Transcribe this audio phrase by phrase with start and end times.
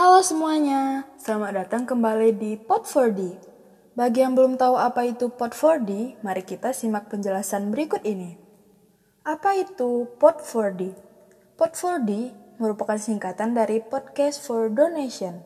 [0.00, 3.36] Halo semuanya, selamat datang kembali di Pot 4D.
[3.92, 8.40] Bagi yang belum tahu apa itu Pot 4D, mari kita simak penjelasan berikut ini.
[9.28, 10.96] Apa itu Pot 4D?
[11.52, 15.44] Pot 4D merupakan singkatan dari Podcast for Donation,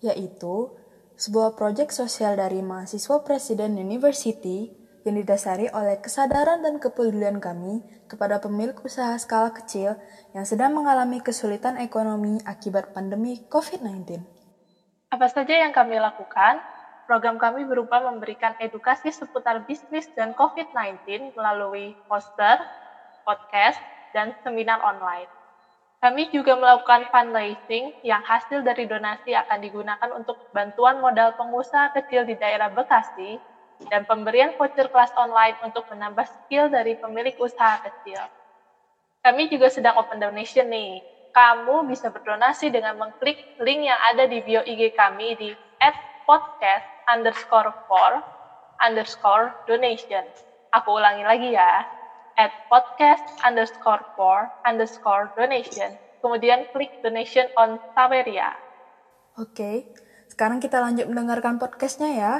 [0.00, 0.72] yaitu
[1.20, 4.72] sebuah proyek sosial dari mahasiswa Presiden University
[5.10, 9.98] yang didasari oleh kesadaran dan kepedulian kami kepada pemilik usaha skala kecil
[10.30, 14.22] yang sedang mengalami kesulitan ekonomi akibat pandemi COVID-19.
[15.10, 16.62] Apa saja yang kami lakukan?
[17.10, 22.62] Program kami berupa memberikan edukasi seputar bisnis dan COVID-19 melalui poster,
[23.26, 23.82] podcast,
[24.14, 25.26] dan seminar online.
[25.98, 32.22] Kami juga melakukan fundraising yang hasil dari donasi akan digunakan untuk bantuan modal pengusaha kecil
[32.24, 33.42] di daerah Bekasi
[33.88, 38.20] dan pemberian voucher kelas online untuk menambah skill dari pemilik usaha kecil.
[39.20, 41.00] Kami juga sedang open donation nih.
[41.30, 45.94] Kamu bisa berdonasi dengan mengklik link yang ada di bio IG kami di at
[46.26, 48.24] podcast underscore for
[48.82, 50.24] underscore donation.
[50.74, 51.84] Aku ulangi lagi ya,
[52.40, 56.00] at podcast underscore for underscore donation.
[56.24, 58.56] Kemudian klik donation on Saveria.
[59.36, 59.88] Oke,
[60.32, 62.32] sekarang kita lanjut mendengarkan podcastnya ya.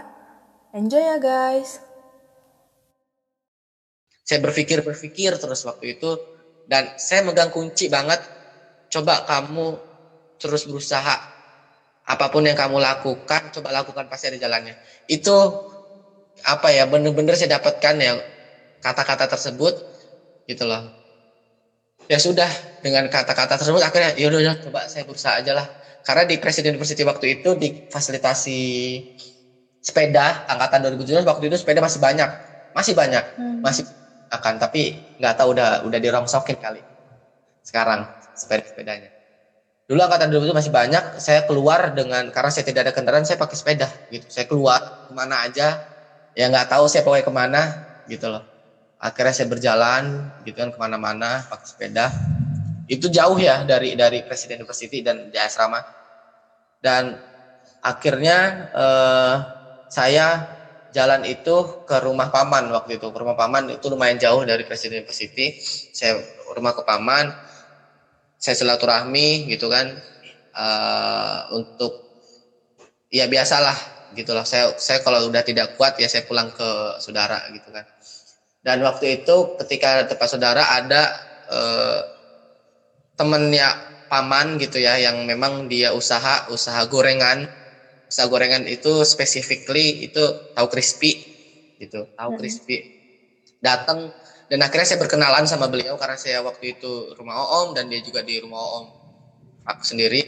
[0.71, 1.83] Enjoy ya guys.
[4.23, 6.15] Saya berpikir-berpikir terus waktu itu
[6.71, 8.23] dan saya megang kunci banget.
[8.87, 9.75] Coba kamu
[10.39, 11.19] terus berusaha.
[12.07, 14.79] Apa pun yang kamu lakukan, coba lakukan pasti ada jalannya.
[15.11, 15.35] Itu
[16.47, 18.23] apa ya bener-bener saya dapatkan ya
[18.79, 19.75] kata-kata tersebut
[20.47, 20.87] gitu loh.
[22.07, 22.47] Ya sudah
[22.79, 25.67] dengan kata-kata tersebut akhirnya yaudah ya coba saya berusaha aja lah.
[26.07, 28.59] Karena di Presiden University waktu itu difasilitasi
[29.81, 32.31] sepeda angkatan 2017 waktu itu sepeda masih banyak.
[32.77, 33.25] Masih banyak.
[33.35, 33.59] Hmm.
[33.65, 33.83] masih
[34.31, 36.81] akan tapi nggak tahu udah udah dirongsokin kali.
[37.67, 38.07] Sekarang
[38.37, 39.11] sepeda sepedanya.
[39.91, 43.57] Dulu angkatan 2017 masih banyak saya keluar dengan karena saya tidak ada kendaraan saya pakai
[43.59, 44.31] sepeda gitu.
[44.31, 45.83] Saya keluar ke mana aja
[46.31, 47.63] ya nggak tahu saya pakai ke mana
[48.07, 48.47] gitu loh.
[49.03, 52.07] Akhirnya saya berjalan gitu kan ke mana-mana pakai sepeda.
[52.87, 55.83] Itu jauh ya dari dari Presiden University dan di asrama
[56.79, 57.19] dan
[57.83, 58.39] akhirnya
[58.71, 59.35] eh,
[59.91, 60.47] saya
[60.95, 63.11] jalan itu ke rumah paman waktu itu.
[63.11, 65.59] Ke rumah paman itu lumayan jauh dari Presiden University.
[65.91, 66.23] Saya
[66.55, 67.35] rumah ke paman,
[68.39, 69.99] saya silaturahmi gitu kan
[70.55, 72.07] uh, untuk
[73.11, 73.75] ya biasalah
[74.15, 74.47] gitu loh.
[74.47, 77.87] Saya saya kalau udah tidak kuat ya saya pulang ke saudara gitu kan.
[78.61, 81.11] Dan waktu itu ketika tempat saudara ada
[81.49, 82.01] uh,
[83.19, 83.75] temennya
[84.11, 87.47] paman gitu ya yang memang dia usaha usaha gorengan
[88.11, 90.19] pizza gorengan itu specifically itu
[90.51, 91.15] tahu crispy
[91.79, 92.11] gitu.
[92.19, 92.39] Tahu hmm.
[92.43, 92.91] crispy.
[93.63, 94.11] Datang
[94.51, 98.27] dan akhirnya saya berkenalan sama beliau karena saya waktu itu rumah om dan dia juga
[98.27, 98.91] di rumah om.
[99.63, 100.27] Aku sendiri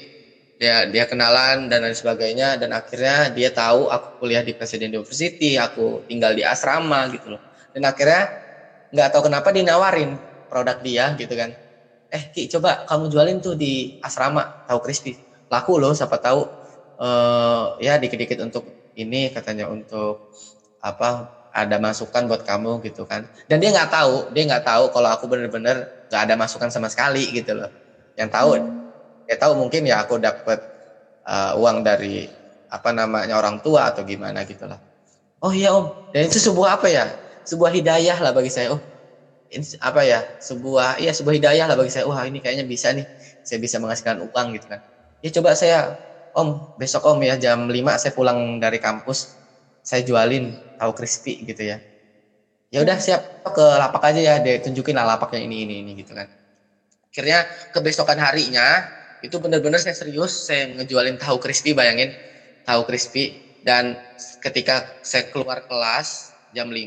[0.62, 5.58] dia dia kenalan dan lain sebagainya dan akhirnya dia tahu aku kuliah di Presiden University
[5.58, 7.42] aku tinggal di asrama gitu loh.
[7.74, 8.30] Dan akhirnya
[8.94, 11.50] nggak tahu kenapa dia nawarin produk dia gitu kan.
[12.14, 15.18] Eh Ki coba kamu jualin tuh di asrama tahu crispy.
[15.50, 16.61] Laku loh siapa tahu
[16.98, 18.64] uh, ya dikit-dikit untuk
[18.96, 20.32] ini katanya untuk
[20.82, 23.28] apa ada masukan buat kamu gitu kan.
[23.46, 27.28] Dan dia nggak tahu dia nggak tahu kalau aku bener-bener nggak ada masukan sama sekali
[27.32, 27.70] gitu loh.
[28.16, 28.68] Yang tahu hmm.
[29.28, 30.58] ya tahu mungkin ya aku dapat
[31.24, 32.28] uh, uang dari
[32.72, 34.80] apa namanya orang tua atau gimana gitu lah
[35.42, 35.90] oh iya om.
[36.14, 37.04] Dan itu sebuah apa ya?
[37.42, 38.80] Sebuah hidayah lah bagi saya oh
[39.50, 40.22] ini apa ya?
[40.38, 42.06] Sebuah iya sebuah hidayah lah bagi saya.
[42.06, 43.04] Wah ini kayaknya bisa nih.
[43.42, 44.80] Saya bisa menghasilkan uang gitu kan.
[45.20, 45.98] Ya coba saya
[46.36, 49.36] om besok om ya jam 5 saya pulang dari kampus
[49.82, 51.76] saya jualin tahu crispy gitu ya.
[52.72, 53.20] Ya udah siap.
[53.42, 56.30] Ke lapak aja ya dia tunjukin lah lapaknya ini ini ini gitu kan.
[57.10, 57.44] Akhirnya
[57.74, 58.86] kebesokan harinya
[59.20, 62.16] itu benar-benar saya serius saya ngejualin tahu crispy bayangin.
[62.62, 63.98] Tahu crispy dan
[64.38, 66.86] ketika saya keluar kelas jam 5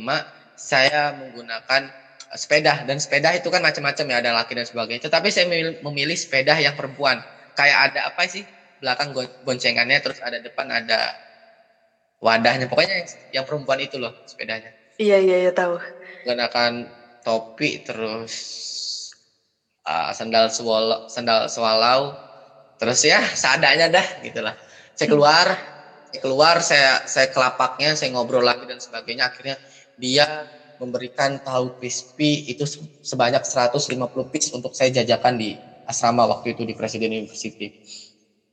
[0.55, 1.91] saya menggunakan
[2.33, 2.87] sepeda.
[2.87, 5.03] Dan sepeda itu kan macam-macam ya ada laki dan sebagainya.
[5.05, 5.45] Tetapi saya
[5.83, 7.21] memilih sepeda yang perempuan.
[7.55, 8.54] Kayak ada apa sih
[8.85, 9.09] belakang
[9.41, 11.17] goncengannya terus ada depan ada
[12.21, 12.69] wadahnya.
[12.69, 13.01] Pokoknya
[13.33, 14.69] yang, perempuan itu loh sepedanya.
[15.01, 15.81] Iya iya iya tahu.
[16.21, 16.93] Menggunakan
[17.25, 18.33] topi terus
[19.89, 22.21] uh, sandal swallow sandal swallow
[22.77, 24.53] terus ya seadanya dah gitulah
[24.93, 25.47] saya keluar
[26.05, 29.33] saya keluar saya saya kelapaknya saya ngobrol lagi dan sebagainya.
[29.33, 29.57] Akhirnya
[29.97, 30.45] dia
[30.77, 32.67] memberikan tahu crispy itu
[32.99, 35.55] sebanyak 150 piece untuk saya jajakan di
[35.87, 37.71] asrama waktu itu di Presiden University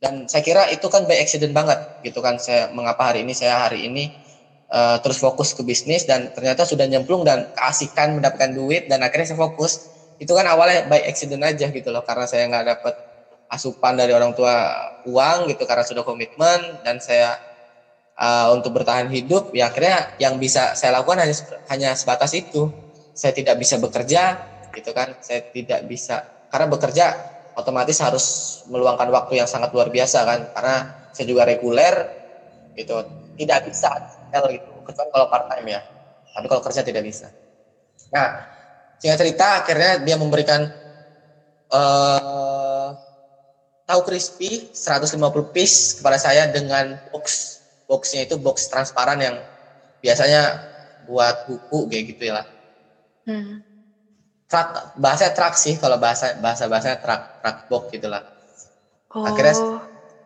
[0.03, 2.35] dan saya kira itu kan by accident banget gitu kan.
[2.43, 4.11] Saya mengapa hari ini saya hari ini
[4.75, 9.31] uh, terus fokus ke bisnis dan ternyata sudah nyemplung dan keasikan mendapatkan duit dan akhirnya
[9.31, 9.87] saya fokus.
[10.19, 12.95] Itu kan awalnya by accident aja gitu loh karena saya nggak dapat
[13.47, 14.75] asupan dari orang tua
[15.07, 17.39] uang gitu karena sudah komitmen dan saya
[18.19, 21.37] uh, untuk bertahan hidup ya akhirnya yang bisa saya lakukan hanya
[21.71, 22.75] hanya sebatas itu.
[23.15, 25.15] Saya tidak bisa bekerja gitu kan.
[25.23, 28.27] Saya tidak bisa karena bekerja otomatis harus
[28.69, 30.41] meluangkan waktu yang sangat luar biasa kan?
[30.53, 31.95] Karena saya juga reguler
[32.77, 33.05] gitu.
[33.37, 33.91] Tidak bisa
[34.53, 34.71] gitu.
[34.85, 35.81] Kecuali kalau part time ya.
[36.33, 37.29] Tapi kalau kerja tidak bisa.
[38.13, 38.49] Nah
[38.97, 40.71] singkat cerita akhirnya dia memberikan
[41.73, 42.95] uh,
[43.89, 45.19] tahu crispy 150
[45.53, 47.59] piece kepada saya dengan box.
[47.85, 49.37] Boxnya itu box transparan yang
[50.01, 50.65] biasanya
[51.05, 52.47] buat buku kayak gitu ya lah.
[53.27, 53.63] Hmm.
[54.53, 58.21] Truk bahasa truk sih kalau bahasa bahasa bahasa truk truk box gitulah.
[59.09, 59.25] Oh.
[59.25, 59.57] akhirnya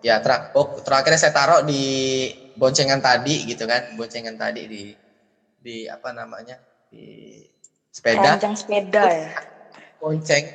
[0.02, 0.82] ya truk box.
[0.82, 1.82] Terakhirnya saya taruh di
[2.58, 4.82] boncengan tadi gitu kan boncengan tadi di
[5.62, 6.58] di apa namanya
[6.90, 7.38] di
[7.94, 8.34] sepeda.
[8.34, 9.30] Ranjang sepeda ya?
[10.02, 10.50] Bonceng.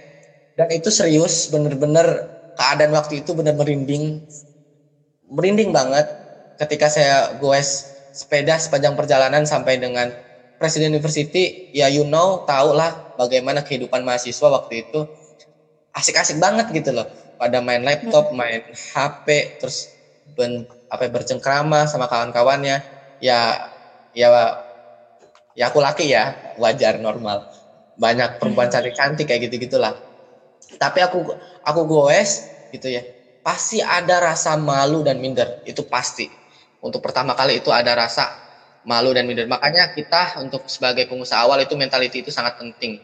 [0.52, 2.28] Dan itu serius bener-bener
[2.60, 4.20] keadaan waktu itu bener merinding.
[5.32, 6.12] Merinding banget
[6.60, 10.12] ketika saya goes sepeda sepanjang perjalanan sampai dengan
[10.62, 15.10] Presiden University ya you know tau lah bagaimana kehidupan mahasiswa waktu itu.
[15.90, 17.10] Asik-asik banget gitu loh.
[17.42, 18.38] Pada main laptop hmm.
[18.38, 18.62] main
[18.94, 19.90] HP terus
[20.38, 22.86] ben, apa bercengkrama sama kawan-kawannya.
[23.18, 23.74] Ya
[24.14, 24.30] ya
[25.58, 27.50] ya aku laki ya wajar normal.
[27.98, 28.74] Banyak perempuan hmm.
[28.78, 29.98] cantik-cantik kayak gitu gitulah
[30.78, 31.34] tapi aku
[31.66, 33.04] aku goes gitu ya.
[33.42, 36.30] Pasti ada rasa malu dan minder itu pasti.
[36.82, 38.51] Untuk pertama kali itu ada rasa
[38.86, 39.46] malu dan minder.
[39.46, 43.02] Makanya kita untuk sebagai pengusaha awal itu mentality itu sangat penting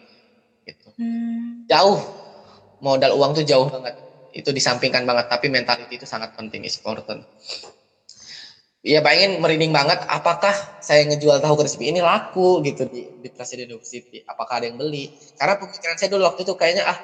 [0.65, 0.89] gitu.
[0.99, 1.63] Hmm.
[1.69, 2.01] jauh.
[2.77, 3.97] Modal uang tuh jauh banget.
[4.29, 7.25] Itu disampingkan banget tapi mentality itu sangat penting is important.
[8.85, 13.73] Iya bayangin merinding banget apakah saya ngejual tahu crispy ini laku gitu di, di Presiden
[13.73, 14.21] University.
[14.23, 15.11] Apakah ada yang beli?
[15.35, 16.99] Karena pemikiran saya dulu waktu itu kayaknya ah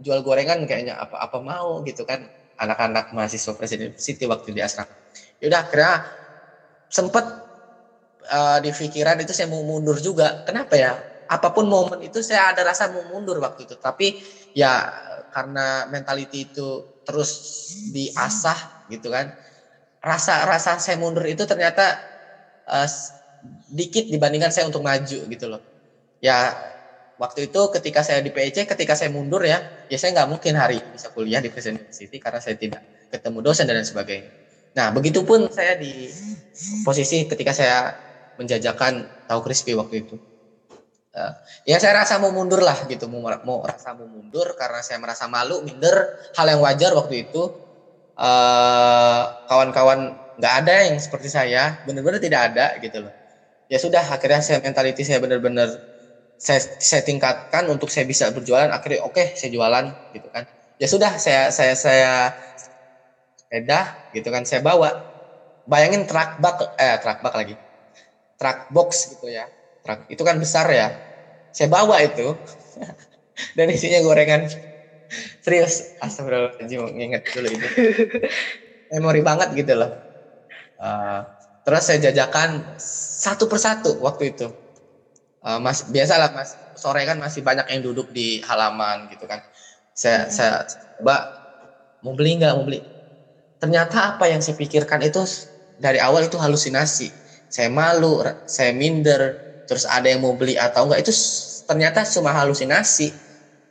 [0.00, 2.26] jual gorengan kayaknya apa apa mau gitu kan.
[2.56, 4.88] Anak-anak mahasiswa Presiden City waktu di asrama.
[5.44, 6.08] Yaudah akhirnya
[6.88, 7.45] sempet
[8.30, 10.42] uh, di pikiran itu saya mau mundur juga.
[10.46, 10.98] Kenapa ya?
[11.26, 13.74] Apa pun momen itu saya ada rasa mau mundur waktu itu.
[13.78, 14.18] Tapi
[14.54, 14.86] ya
[15.30, 17.30] karena mentality itu terus
[17.90, 19.34] diasah gitu kan.
[20.02, 21.98] Rasa-rasa saya mundur itu ternyata
[22.66, 22.88] uh,
[23.70, 25.62] dikit dibandingkan saya untuk maju gitu loh.
[26.22, 26.54] Ya
[27.18, 30.78] waktu itu ketika saya di PEC, ketika saya mundur ya, ya saya nggak mungkin hari
[30.90, 34.30] bisa kuliah di Presiden University karena saya tidak ketemu dosen dan lain sebagainya.
[34.76, 36.12] Nah, begitupun saya di
[36.84, 37.96] posisi ketika saya
[38.40, 40.16] menjajakan tahu crispy waktu itu.
[41.16, 41.32] Uh,
[41.64, 45.24] ya saya rasa mau mundur lah gitu, mau, mau rasa mau mundur karena saya merasa
[45.24, 45.96] malu, minder,
[46.36, 47.56] hal yang wajar waktu itu.
[48.16, 53.12] Eh, kawan-kawan uh, nggak ada yang seperti saya, benar-benar tidak ada gitu loh.
[53.68, 55.68] Ya sudah, akhirnya saya mentality saya benar-benar
[56.36, 60.44] saya saya tingkatkan untuk saya bisa berjualan akhirnya oke okay, saya jualan gitu kan
[60.76, 62.12] ya sudah saya saya saya
[63.40, 64.92] sepeda gitu kan saya bawa
[65.64, 67.54] bayangin truk bak eh truk bak lagi
[68.36, 69.48] truk box gitu ya.
[69.82, 71.00] Truk itu kan besar ya.
[71.50, 72.36] Saya bawa itu.
[73.56, 74.48] Dan isinya gorengan.
[75.44, 77.68] Serius astagfirullahaladzim nginget dulu itu
[78.90, 80.02] memori banget gitu loh.
[80.76, 81.22] Uh,
[81.62, 82.74] terus saya jajakan
[83.22, 84.50] satu persatu waktu itu.
[85.46, 89.46] Uh, mas biasalah mas sore kan masih banyak yang duduk di halaman gitu kan.
[89.94, 90.32] Saya hmm.
[90.34, 90.50] saya
[90.98, 91.22] mbak
[92.02, 92.52] mau beli nggak?
[92.58, 92.82] Mau beli.
[93.62, 95.22] Ternyata apa yang saya pikirkan itu
[95.78, 97.14] dari awal itu halusinasi
[97.48, 101.12] saya malu saya minder terus ada yang mau beli atau enggak itu
[101.66, 103.18] ternyata cuma halusinasi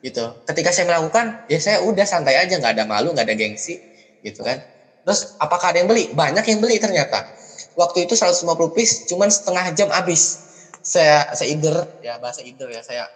[0.03, 0.37] gitu.
[0.45, 3.81] Ketika saya melakukan ya saya udah santai aja nggak ada malu nggak ada gengsi
[4.21, 4.61] gitu kan.
[5.05, 6.11] Terus apakah ada yang beli?
[6.11, 7.29] Banyak yang beli ternyata.
[7.73, 10.45] Waktu itu 150 piece cuman setengah jam habis.
[10.85, 13.09] Saya saya ider ya bahasa ider ya saya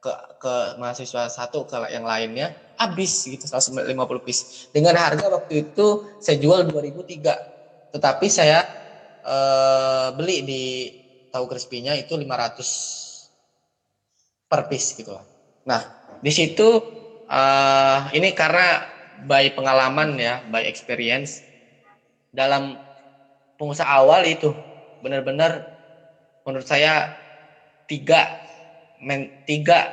[0.00, 3.84] ke ke mahasiswa satu ke yang lainnya habis gitu 150
[4.24, 4.70] piece.
[4.72, 8.64] Dengan harga waktu itu saya jual 2003 tetapi saya
[9.24, 10.62] eh, beli di
[11.32, 12.60] tahu crispy-nya itu 500
[14.46, 15.24] per piece gitu lah.
[15.64, 15.82] Nah,
[16.20, 16.68] di situ
[17.26, 21.42] eh, ini karena by pengalaman ya, by experience
[22.34, 22.76] dalam
[23.54, 24.50] pengusaha awal itu
[24.98, 25.70] benar-benar
[26.44, 27.14] menurut saya
[27.86, 28.42] tiga
[29.00, 29.92] men, tiga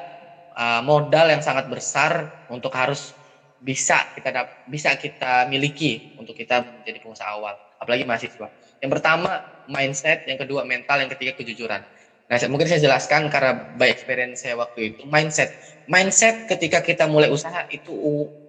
[0.55, 3.15] uh, modal yang sangat besar untuk harus
[3.61, 8.50] bisa kita bisa kita miliki untuk kita menjadi pengusaha awal apalagi mahasiswa
[8.81, 11.85] yang pertama mindset yang kedua mental yang ketiga kejujuran
[12.27, 17.29] nah mungkin saya jelaskan karena by experience saya waktu itu mindset mindset ketika kita mulai
[17.29, 17.91] usaha itu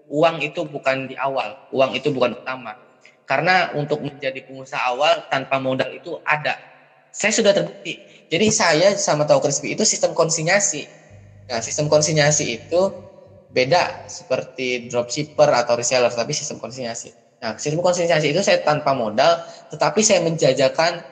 [0.08, 2.78] uang itu bukan di awal uang itu bukan utama
[3.26, 6.58] karena untuk menjadi pengusaha awal tanpa modal itu ada
[7.12, 8.00] saya sudah terbukti.
[8.32, 10.88] Jadi saya sama tahu crispy itu sistem konsinyasi.
[11.44, 12.80] Nah, sistem konsinyasi itu
[13.52, 17.12] beda seperti dropshipper atau reseller, tapi sistem konsinyasi.
[17.42, 21.02] Nah, sistem konsistensi itu saya tanpa modal, tetapi saya menjajakan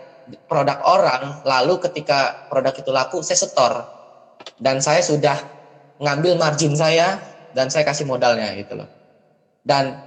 [0.47, 3.91] produk orang, lalu ketika produk itu laku, saya setor.
[4.55, 5.43] Dan saya sudah
[5.99, 8.87] ngambil margin saya, dan saya kasih modalnya gitu loh.
[9.59, 9.99] Dan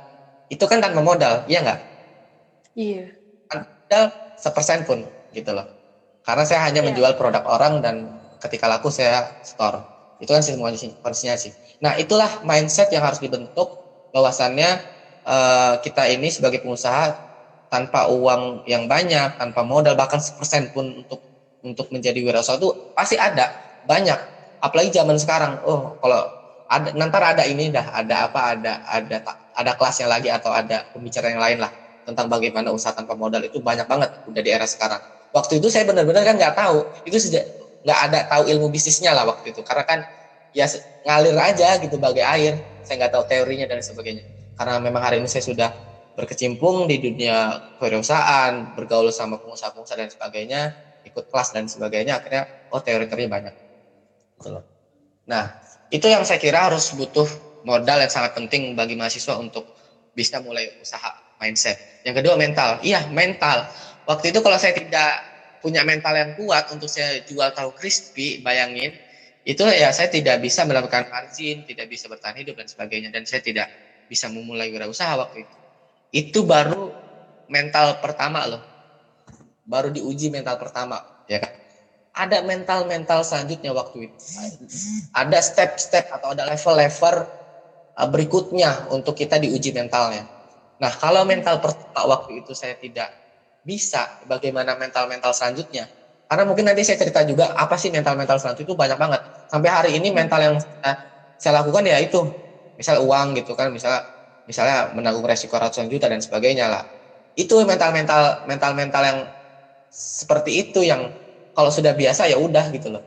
[0.47, 1.79] itu kan tanpa modal, iya nggak?
[2.79, 3.03] Iya.
[3.51, 4.03] Tanpa modal
[4.39, 5.67] sepersen pun gitu loh.
[6.23, 6.87] Karena saya hanya Iya.
[6.87, 7.95] menjual produk orang dan
[8.39, 9.83] ketika laku saya store.
[10.15, 10.63] Itu kan sistem
[11.03, 11.51] konsistensi.
[11.83, 13.75] Nah, itulah mindset yang harus dibentuk
[14.15, 14.92] bahwasannya
[15.25, 17.17] eh, kita ini sebagai pengusaha
[17.71, 21.19] tanpa uang yang banyak, tanpa modal bahkan sepersen pun untuk
[21.63, 24.19] untuk menjadi wirausaha itu pasti ada banyak.
[24.61, 26.29] Apalagi zaman sekarang, oh kalau
[26.69, 29.17] ada nanti ada ini dah, ada apa, ada ada
[29.53, 31.71] ada kelasnya lagi atau ada pembicaraan yang lain lah
[32.03, 35.01] tentang bagaimana usaha tanpa modal itu banyak banget udah di era sekarang.
[35.33, 36.77] Waktu itu saya benar-benar kan nggak tahu,
[37.07, 37.49] itu sejak
[37.83, 39.99] nggak ada tahu ilmu bisnisnya lah waktu itu karena kan
[40.55, 40.65] ya
[41.03, 44.23] ngalir aja gitu bagai air saya nggak tahu teorinya dan sebagainya
[44.57, 45.69] karena memang hari ini saya sudah
[46.13, 50.61] berkecimpung di dunia kewirausahaan bergaul sama pengusaha-pengusaha dan sebagainya
[51.03, 53.53] ikut kelas dan sebagainya akhirnya oh teori-teorinya banyak.
[55.29, 55.45] Nah
[55.89, 57.25] itu yang saya kira harus butuh
[57.65, 59.73] modal yang sangat penting bagi mahasiswa untuk
[60.13, 61.81] bisa mulai usaha mindset.
[62.05, 62.77] Yang kedua mental.
[62.85, 63.67] Iya mental.
[64.05, 65.23] Waktu itu kalau saya tidak
[65.63, 68.99] punya mental yang kuat untuk saya jual tahu crispy bayangin
[69.43, 73.09] itu ya saya tidak bisa mendapatkan margin, tidak bisa bertahan hidup dan sebagainya.
[73.11, 73.67] Dan saya tidak
[74.07, 75.57] bisa memulai wirausaha waktu itu.
[76.13, 76.93] Itu baru
[77.49, 78.63] mental pertama loh.
[79.63, 81.53] Baru diuji mental pertama, ya kan?
[82.13, 84.17] Ada mental-mental selanjutnya waktu itu.
[85.15, 87.15] Ada step-step atau ada level-level
[87.97, 90.29] uh, berikutnya untuk kita diuji mentalnya.
[90.77, 93.09] Nah, kalau mental pertama waktu itu saya tidak
[93.63, 95.89] bisa, bagaimana mental-mental selanjutnya?
[96.27, 99.21] Karena mungkin nanti saya cerita juga apa sih mental-mental selanjutnya itu banyak banget.
[99.47, 100.93] Sampai hari ini mental yang saya,
[101.39, 102.42] saya lakukan ya itu,
[102.77, 104.07] misal uang gitu kan, misalnya
[104.43, 106.83] misalnya menanggung resiko ratusan juta dan sebagainya lah.
[107.33, 109.19] Itu mental-mental mental-mental yang
[109.93, 111.13] seperti itu yang
[111.53, 113.03] kalau sudah biasa ya udah gitu loh.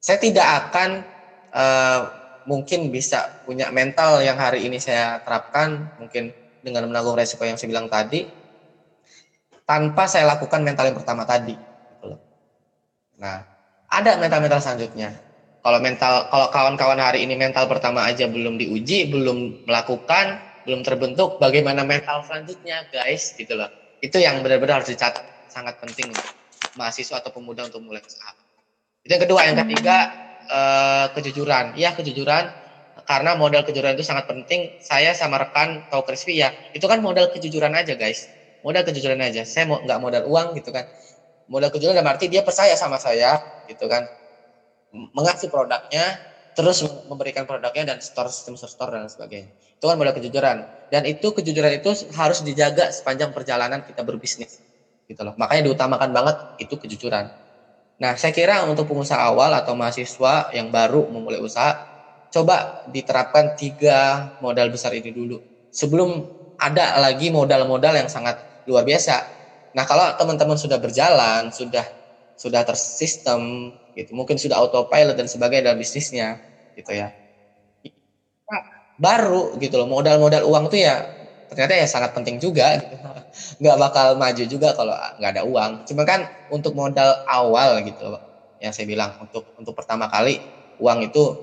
[0.00, 1.04] Saya tidak akan
[1.52, 2.00] eh,
[2.46, 6.30] mungkin bisa punya mental yang hari ini saya terapkan mungkin
[6.62, 8.30] dengan menanggung resiko yang saya bilang tadi
[9.66, 11.58] tanpa saya lakukan mental yang pertama tadi.
[11.58, 12.14] gitu.
[13.18, 13.42] Nah,
[13.90, 15.25] ada mental-mental selanjutnya.
[15.66, 21.42] Kalau mental, kalau kawan-kawan hari ini mental pertama aja belum diuji, belum melakukan, belum terbentuk,
[21.42, 23.66] bagaimana mental selanjutnya, guys, gitu loh.
[23.98, 26.14] Itu yang benar-benar harus dicatat, sangat penting
[26.78, 28.30] mahasiswa atau pemuda untuk mulai usaha.
[29.02, 30.14] Itu yang kedua, yang ketiga
[30.46, 31.74] eh, kejujuran.
[31.74, 32.46] Iya kejujuran,
[33.02, 34.70] karena modal kejujuran itu sangat penting.
[34.78, 38.30] Saya sama rekan tahu Crispy ya, itu kan modal kejujuran aja, guys.
[38.62, 39.42] Modal kejujuran aja.
[39.42, 40.86] Saya mau nggak modal uang gitu kan.
[41.50, 43.34] Modal kejujuran dalam arti dia percaya sama saya,
[43.66, 44.06] gitu kan
[45.12, 46.16] mengasih produknya,
[46.56, 49.52] terus memberikan produknya dan store sistem store dan sebagainya.
[49.76, 50.64] Itu kan modal kejujuran.
[50.88, 54.64] Dan itu kejujuran itu harus dijaga sepanjang perjalanan kita berbisnis.
[55.06, 55.36] Gitu loh.
[55.36, 57.28] Makanya diutamakan banget itu kejujuran.
[57.96, 61.72] Nah, saya kira untuk pengusaha awal atau mahasiswa yang baru memulai usaha,
[62.28, 65.40] coba diterapkan tiga modal besar ini dulu.
[65.72, 66.24] Sebelum
[66.60, 68.36] ada lagi modal-modal yang sangat
[68.68, 69.16] luar biasa.
[69.76, 71.84] Nah, kalau teman-teman sudah berjalan, sudah
[72.36, 74.12] sudah tersistem gitu.
[74.14, 76.38] Mungkin sudah autopilot dan sebagainya dalam bisnisnya
[76.76, 77.08] gitu ya.
[78.46, 78.60] Nah,
[78.96, 81.02] baru gitu loh modal-modal uang tuh ya
[81.46, 82.94] ternyata ya sangat penting juga gitu.
[83.62, 85.70] nggak bakal maju juga kalau nggak ada uang.
[85.88, 88.22] Cuma kan untuk modal awal gitu loh
[88.62, 90.40] yang saya bilang untuk untuk pertama kali
[90.80, 91.36] uang itu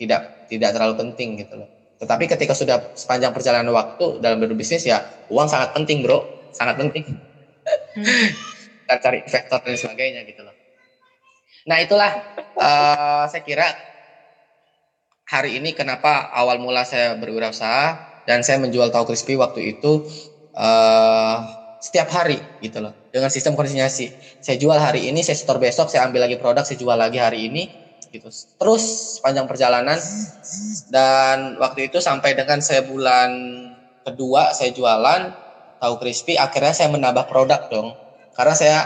[0.00, 1.68] tidak tidak terlalu penting gitu loh.
[2.00, 6.24] Tetapi ketika sudah sepanjang perjalanan waktu dalam berbisnis ya uang sangat penting bro.
[6.50, 7.04] Sangat penting.
[8.86, 10.49] Kita cari investor dan sebagainya gitu loh.
[11.68, 12.20] Nah itulah
[12.56, 13.66] uh, saya kira
[15.28, 20.02] hari ini kenapa awal mula saya berwirausaha dan saya menjual tahu crispy waktu itu
[20.56, 21.46] uh,
[21.80, 24.12] setiap hari gitu loh dengan sistem konsinyasi.
[24.38, 27.48] Saya jual hari ini, saya store besok, saya ambil lagi produk, saya jual lagi hari
[27.48, 27.72] ini
[28.12, 28.28] gitu.
[28.28, 29.96] Terus sepanjang perjalanan
[30.90, 33.30] dan waktu itu sampai dengan saya bulan
[34.02, 35.30] kedua saya jualan
[35.80, 37.96] tahu crispy akhirnya saya menambah produk dong
[38.34, 38.76] karena saya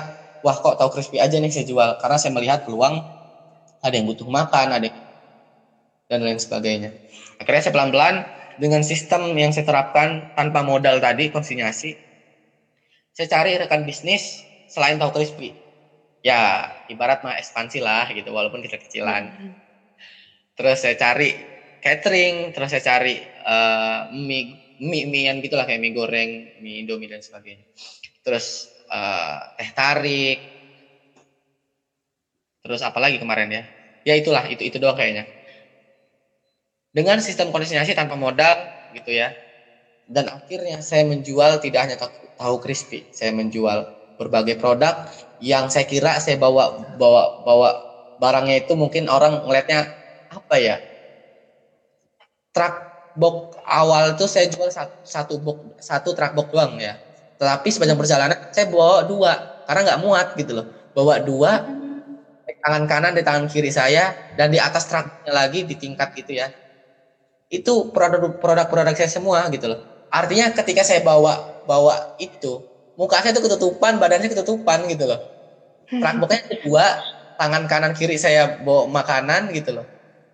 [0.45, 1.97] wah kok tahu crispy aja nih saya jual.
[1.97, 3.01] Karena saya melihat peluang
[3.81, 4.97] ada yang butuh makan ada yang,
[6.09, 7.01] dan lain sebagainya.
[7.41, 8.29] Akhirnya saya pelan-pelan
[8.61, 12.05] dengan sistem yang saya terapkan tanpa modal tadi konsinyasi
[13.15, 15.55] saya cari rekan bisnis selain tahu crispy.
[16.19, 19.31] Ya ibarat mah ekspansi lah gitu walaupun kecil-kecilan.
[20.59, 21.31] Terus saya cari
[21.79, 27.23] catering terus saya cari uh, mie mie mie gitulah kayak mie goreng mie indomie dan
[27.23, 27.63] sebagainya.
[28.27, 30.39] Terus uh, teh tarik.
[32.65, 33.63] Terus apa lagi kemarin ya?
[34.05, 35.29] Ya itulah itu itu doang kayaknya.
[36.95, 38.55] Dengan sistem konsinyasi tanpa modal
[38.93, 39.37] gitu ya.
[40.05, 41.97] Dan akhirnya saya menjual tidak hanya
[42.37, 43.89] tahu crispy saya menjual
[44.21, 45.09] berbagai produk
[45.41, 47.69] yang saya kira saya bawa bawa bawa
[48.21, 49.89] barangnya itu mungkin orang ngelihatnya
[50.29, 50.77] apa ya?
[52.55, 52.75] Truk
[53.15, 56.99] box awal itu saya jual satu, satu box satu truk box doang ya
[57.45, 60.67] tetapi sepanjang perjalanan saya bawa dua karena nggak muat gitu loh.
[60.97, 61.61] Bawa dua
[62.49, 66.41] di tangan kanan di tangan kiri saya dan di atas truknya lagi di tingkat gitu
[66.41, 66.49] ya.
[67.53, 69.85] Itu produk produk produk saya semua gitu loh.
[70.09, 72.65] Artinya ketika saya bawa bawa itu
[72.97, 75.21] muka saya itu ketutupan badannya ketutupan gitu loh.
[76.01, 76.97] Boxnya kedua
[77.37, 79.87] tangan kanan kiri saya bawa makanan gitu loh.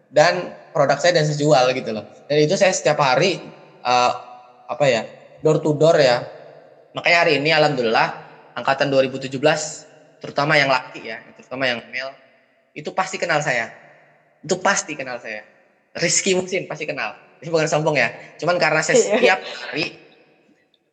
[0.06, 2.06] Dan produk saya dan sejual gitu loh.
[2.30, 3.42] Dan itu saya setiap hari
[3.82, 4.14] uh,
[4.70, 5.02] apa ya
[5.42, 6.22] door to door ya
[6.96, 8.18] makanya hari ini alhamdulillah
[8.56, 9.36] angkatan 2017
[10.20, 12.18] terutama yang laki ya terutama yang male
[12.74, 13.74] itu pasti kenal saya.
[14.40, 15.44] Itu pasti kenal saya.
[15.94, 17.18] Rizky Musin pasti kenal.
[17.42, 18.14] Ini bukan sombong ya.
[18.38, 19.04] Cuman karena saya iya.
[19.16, 19.98] setiap hari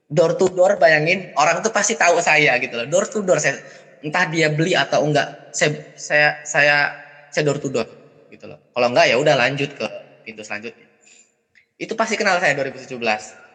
[0.08, 2.88] door to door bayangin orang tuh pasti tahu saya gitu loh.
[2.90, 3.62] Door to door saya
[4.02, 6.76] entah dia beli atau enggak saya saya saya
[7.30, 7.88] saya door to door
[8.32, 8.60] gitu loh.
[8.74, 9.86] Kalau enggak ya udah lanjut ke
[10.26, 10.90] pintu selanjutnya.
[11.78, 12.98] Itu pasti kenal saya 2017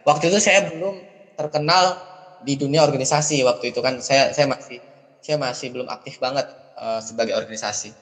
[0.06, 1.02] waktu itu saya belum
[1.34, 1.98] terkenal
[2.42, 3.98] di dunia organisasi waktu itu kan.
[4.02, 4.78] Saya saya masih
[5.22, 6.46] saya masih belum aktif banget
[6.76, 7.94] uh, sebagai organisasi.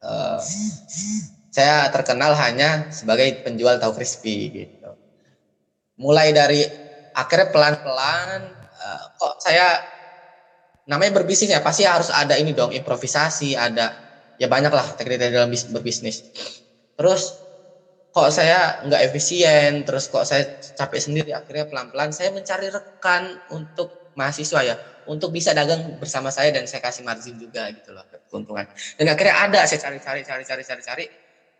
[0.00, 0.38] Uh,
[1.50, 4.90] saya terkenal hanya sebagai penjual tahu crispy gitu.
[5.96, 6.62] Mulai dari
[7.16, 9.80] akhirnya pelan-pelan uh, kok saya
[10.86, 13.96] namanya berbisnis ya pasti harus ada ini dong improvisasi ada
[14.38, 16.22] ya banyak lah teknik-teknik dalam berbisnis.
[16.96, 17.45] Terus
[18.16, 24.16] kok saya nggak efisien terus kok saya capek sendiri akhirnya pelan-pelan saya mencari rekan untuk
[24.16, 28.64] mahasiswa ya untuk bisa dagang bersama saya dan saya kasih margin juga gitu loh keuntungan
[28.96, 31.04] dan akhirnya ada saya cari-cari cari-cari cari-cari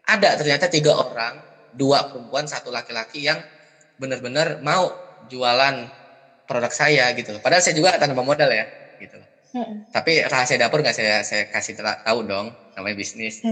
[0.08, 1.44] ada ternyata tiga orang
[1.76, 3.44] dua perempuan satu laki-laki yang
[4.00, 4.96] benar-benar mau
[5.28, 5.92] jualan
[6.46, 7.40] produk saya gitu loh.
[7.42, 8.64] Padahal saya juga tanpa modal ya
[8.96, 9.28] gitu loh.
[9.56, 9.88] Hmm.
[9.90, 13.42] Tapi rahasia dapur nggak saya saya kasih tahu dong namanya bisnis.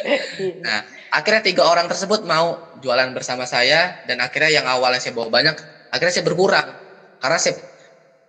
[0.66, 5.28] nah akhirnya tiga orang tersebut mau jualan bersama saya dan akhirnya yang awalnya saya bawa
[5.30, 5.56] banyak
[5.90, 6.68] akhirnya saya berkurang
[7.20, 7.54] karena saya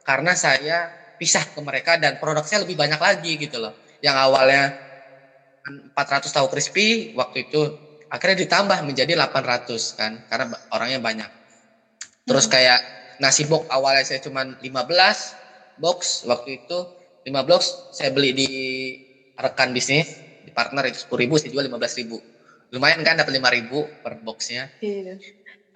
[0.08, 0.78] karena saya
[1.18, 3.74] pisah ke mereka dan produk saya lebih banyak lagi gitu loh.
[4.00, 4.64] Yang awalnya
[5.68, 7.60] 400 tahu crispy waktu itu
[8.08, 11.30] akhirnya ditambah menjadi 800 kan karena orangnya banyak.
[12.24, 12.54] Terus hmm.
[12.54, 12.80] kayak
[13.20, 16.78] nasi box awalnya saya cuma 15 box waktu itu
[17.28, 18.50] 5 box saya beli di
[19.36, 20.08] rekan bisnis
[20.46, 22.18] di partner itu 10 ribu saya jual 15 ribu
[22.74, 24.72] lumayan kan dapat 5 ribu per boxnya.
[24.84, 25.18] Iya.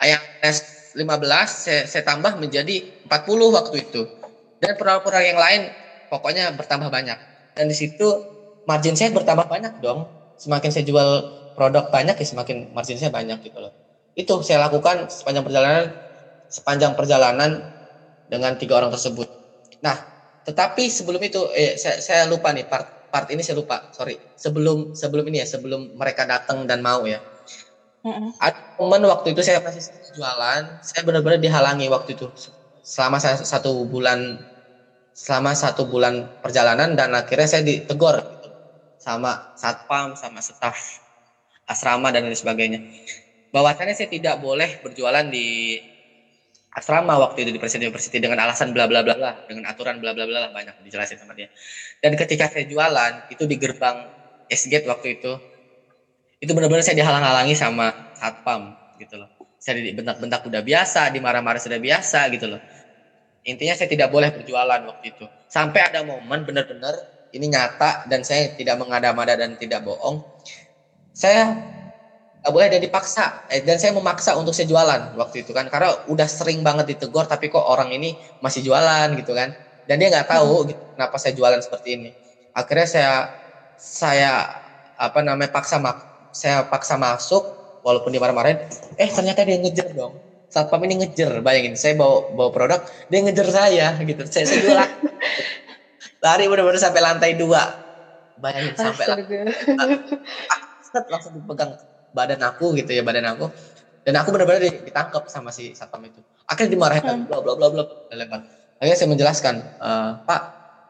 [0.02, 0.66] yang S
[0.98, 4.02] 15 saya, saya tambah menjadi 40 waktu itu.
[4.62, 5.62] Dan produk-produk yang lain
[6.12, 7.18] pokoknya bertambah banyak.
[7.56, 8.28] Dan di situ
[8.68, 10.10] margin saya bertambah banyak dong.
[10.36, 11.10] Semakin saya jual
[11.56, 13.72] produk banyak ya semakin margin saya banyak gitu loh.
[14.18, 15.96] Itu saya lakukan sepanjang perjalanan
[16.52, 17.64] sepanjang perjalanan
[18.28, 19.28] dengan tiga orang tersebut.
[19.80, 19.96] Nah,
[20.44, 24.16] tetapi sebelum itu, eh, saya, saya lupa nih part part ini saya lupa, sorry.
[24.40, 27.20] Sebelum sebelum ini ya, sebelum mereka datang dan mau ya.
[28.02, 28.42] Mm-hmm.
[28.42, 29.84] Ada momen waktu itu saya masih
[30.18, 32.34] jualan, saya benar-benar dihalangi waktu itu
[32.82, 34.42] selama saya, satu bulan
[35.14, 38.50] selama satu bulan perjalanan dan akhirnya saya ditegur gitu,
[38.98, 41.04] sama satpam, sama staf
[41.70, 42.80] asrama dan lain sebagainya.
[43.52, 45.78] Bahwasannya saya tidak boleh berjualan di
[46.72, 50.16] asrama waktu itu di Presiden University dengan alasan bla bla bla bla dengan aturan bla
[50.16, 51.52] bla bla banyak dijelasin sama dia.
[52.00, 54.08] Dan ketika saya jualan itu di gerbang
[54.48, 55.32] S-Gate waktu itu
[56.42, 59.30] itu benar-benar saya dihalang-halangi sama satpam gitu loh.
[59.62, 62.62] Saya dibentak-bentak udah biasa, dimarah-marah sudah biasa gitu loh.
[63.46, 65.26] Intinya saya tidak boleh berjualan waktu itu.
[65.46, 66.98] Sampai ada momen benar-benar
[67.34, 70.26] ini nyata dan saya tidak mengada-mada dan tidak bohong.
[71.14, 71.58] Saya
[72.42, 73.46] nggak boleh dan dipaksa.
[73.54, 75.70] Eh, dan saya memaksa untuk saya jualan waktu itu kan.
[75.70, 79.54] Karena udah sering banget ditegur tapi kok orang ini masih jualan gitu kan.
[79.86, 80.68] Dan dia nggak tahu hmm.
[80.74, 82.10] gitu, kenapa saya jualan seperti ini.
[82.58, 83.14] Akhirnya saya
[83.78, 84.34] saya
[84.98, 87.42] apa namanya paksa mak saya paksa masuk
[87.82, 88.62] walaupun dia marah-marahin
[88.98, 90.18] eh ternyata dia ngejar dong.
[90.52, 91.40] Satpam ini ngejar.
[91.46, 94.26] Bayangin saya bawa bawa produk dia ngejar saya gitu.
[94.26, 94.90] Saya, saya jualan.
[96.26, 97.70] Lari benar-benar sampai lantai dua.
[98.42, 99.46] Bayangin sampai lantai,
[101.08, 101.78] langsung dipegang
[102.12, 103.50] badan aku gitu ya badan aku.
[104.02, 106.20] Dan aku benar-benar ditangkap sama si satpam itu.
[106.50, 107.30] Akhirnya dimarahin hmm.
[107.30, 108.42] bla bla bla bla lempar
[108.82, 109.90] akhirnya saya menjelaskan e,
[110.26, 110.42] pak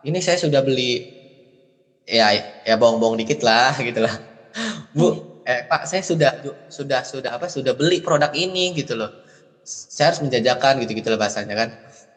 [0.08, 1.12] ini saya sudah beli
[2.08, 2.32] ya
[2.64, 4.16] ya bohong-bohong dikit lah gitu lah.
[4.96, 5.44] Bu hmm.
[5.44, 6.32] eh pak saya sudah
[6.72, 9.12] sudah sudah apa sudah beli produk ini gitu loh.
[9.68, 11.70] Saya harus menjajakan gitu gitu loh bahasanya kan.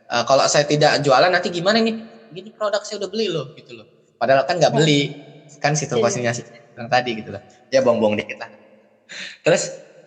[0.06, 3.74] E, kalau saya tidak jualan nanti gimana nih gini produk saya udah beli loh gitu
[3.74, 3.86] loh.
[4.14, 5.26] Padahal kan nggak beli.
[5.58, 8.50] Kan situasinya sih yang tadi gitu loh ya bohong-bohong dikit lah
[9.44, 9.62] Terus,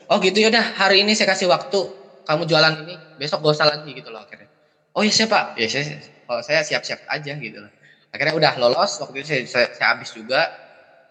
[0.09, 1.79] oh gitu ya udah hari ini saya kasih waktu
[2.27, 4.49] kamu jualan ini besok gak usah lagi gitu loh akhirnya.
[4.97, 7.71] Oh iya siapa ya saya kalau saya siap-siap aja gitu loh.
[8.11, 10.49] Akhirnya udah lolos waktu itu saya, saya, saya habis juga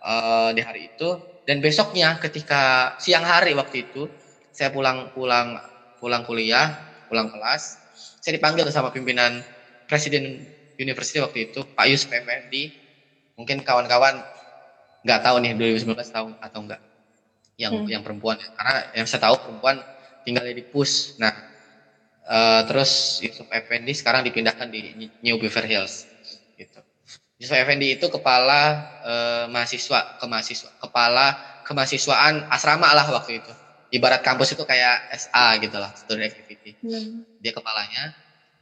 [0.02, 1.20] uh, di hari itu.
[1.46, 4.10] Dan besoknya ketika siang hari waktu itu
[4.50, 5.54] saya pulang pulang
[6.00, 7.80] pulang kuliah pulang kelas
[8.20, 9.44] saya dipanggil sama pimpinan
[9.84, 12.72] presiden university waktu itu Pak Yusuf Effendi
[13.36, 14.24] mungkin kawan-kawan
[15.04, 16.80] nggak tahu nih 2019 tahu atau enggak
[17.56, 17.88] yang hmm.
[17.88, 18.36] yang perempuan.
[18.38, 19.80] Karena yang saya tahu perempuan
[20.22, 21.32] tinggal di pus nah
[22.28, 26.04] uh, terus Yusuf Effendi sekarang dipindahkan di New Beverly Hills
[26.60, 26.80] gitu.
[27.40, 28.60] Yusuf Effendi itu kepala
[29.04, 31.26] uh, mahasiswa ke mahasiswa kepala
[31.66, 33.52] kemahasiswaan asrama lah waktu itu.
[33.86, 36.78] Ibarat kampus itu kayak SA gitu lah student activity.
[36.82, 37.24] Hmm.
[37.38, 38.12] dia kepalanya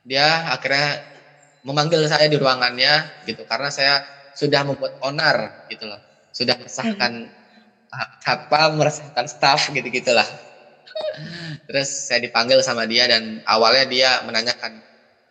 [0.05, 1.01] dia akhirnya
[1.65, 3.49] memanggil saya di ruangannya gitu.
[3.49, 4.05] Karena saya
[4.37, 5.99] sudah membuat onar gitu loh.
[6.35, 7.31] Sudah meresahkan
[8.23, 10.27] satpam meresahkan staff gitu gitulah
[11.67, 14.83] terus saya dipanggil sama dia dan awalnya dia menanyakan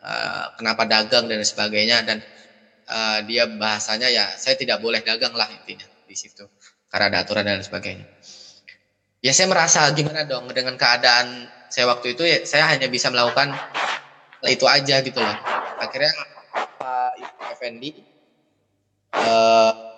[0.03, 2.19] uh, kenapa dagang dan sebagainya dan
[2.87, 6.45] uh, dia bahasanya ya saya tidak boleh dagang lah intinya di situ.
[6.91, 8.05] Karena ada aturan dan sebagainya.
[9.23, 13.55] Ya saya merasa gimana dong dengan keadaan saya waktu itu ya saya hanya bisa melakukan
[14.45, 15.37] itu aja gitu loh.
[15.79, 16.11] Akhirnya
[16.77, 17.11] Pak
[17.55, 18.03] Effendi
[19.15, 19.92] uh,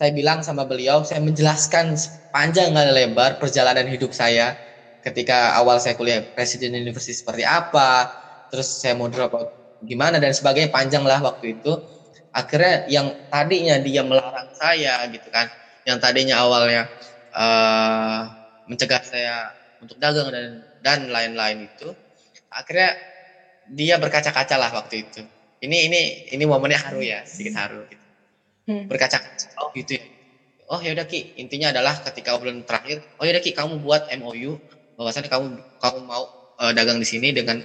[0.00, 1.92] saya bilang sama beliau, saya menjelaskan
[2.32, 4.56] panjang kali lebar perjalanan hidup saya
[5.04, 8.08] ketika awal saya kuliah presiden universitas seperti apa,
[8.48, 9.52] terus saya mau drop out
[9.84, 11.76] gimana dan sebagainya panjang lah waktu itu.
[12.32, 15.52] Akhirnya yang tadinya dia melarang saya gitu kan,
[15.84, 16.88] yang tadinya awalnya
[17.36, 18.24] uh,
[18.64, 19.52] mencegah saya
[19.84, 21.92] untuk dagang dan dan lain-lain itu,
[22.48, 22.96] akhirnya
[23.68, 25.28] dia berkaca-kaca lah waktu itu.
[25.60, 26.00] Ini ini
[26.32, 27.84] ini momennya haru ya, sedikit haru.
[27.84, 27.99] Gitu
[28.68, 28.84] hmm.
[28.90, 29.20] berkaca
[29.60, 30.04] oh gitu ya.
[30.70, 31.34] Oh ya udah ki.
[31.40, 34.60] Intinya adalah ketika obrolan terakhir oh ya udah ki kamu buat MOU
[34.96, 35.46] bahwasannya kamu
[35.80, 36.28] kamu mau
[36.60, 37.64] uh, dagang di sini dengan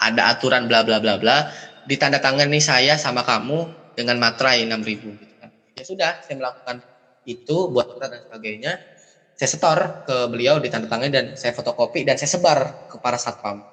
[0.00, 1.50] ada aturan bla bla bla bla
[1.84, 5.50] ditandatangani saya sama kamu dengan materai 6000 gitu kan.
[5.76, 6.80] Ya sudah saya melakukan
[7.28, 8.72] itu buat surat dan sebagainya.
[9.36, 13.64] Saya setor ke beliau ditandatangani dan saya fotokopi dan saya sebar ke para satpam.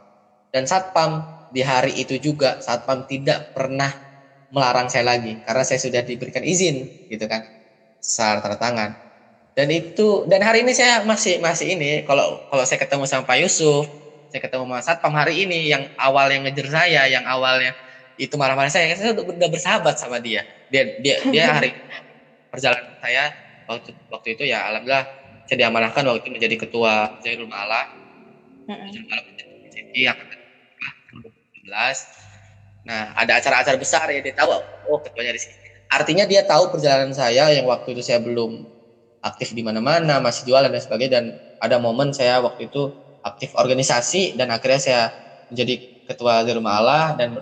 [0.47, 3.91] Dan satpam di hari itu juga satpam tidak pernah
[4.53, 7.43] melarang saya lagi karena saya sudah diberikan izin gitu kan
[7.99, 8.91] secara tanda tangan.
[9.57, 13.37] Dan itu dan hari ini saya masih masih ini kalau kalau saya ketemu sama Pak
[13.41, 13.89] Yusuf
[14.29, 17.73] saya ketemu sama Satpam hari ini yang awal yang ngejar saya yang awalnya
[18.17, 20.45] itu marah-marah saya saya udah bersahabat sama dia.
[20.69, 21.73] Dia dia dia hari
[22.53, 23.33] perjalanan saya
[23.67, 25.05] waktu waktu itu ya alhamdulillah
[25.47, 27.87] saya diamanahkan waktu itu menjadi ketua Jairul Ma'ala
[29.71, 32.26] jadi yang 2017
[32.87, 35.59] Nah, ada acara-acara besar ya dia tahu oh ketuanya di sini.
[35.91, 38.63] Artinya dia tahu perjalanan saya yang waktu itu saya belum
[39.19, 41.25] aktif di mana-mana, masih jualan dan sebagainya dan
[41.59, 45.01] ada momen saya waktu itu aktif organisasi dan akhirnya saya
[45.51, 47.35] menjadi ketua di rumah Allah dan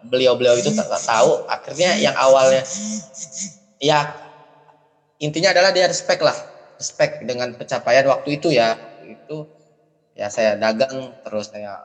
[0.00, 2.64] beliau-beliau itu tak tahu akhirnya yang awalnya
[3.76, 4.16] ya
[5.20, 6.34] intinya adalah dia respect lah
[6.78, 9.44] respect dengan pencapaian waktu itu ya itu
[10.14, 11.76] ya saya dagang terus saya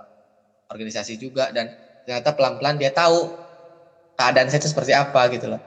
[0.70, 3.32] organisasi juga dan ternyata pelan-pelan dia tahu
[4.20, 5.62] keadaan saya itu seperti apa gitu loh.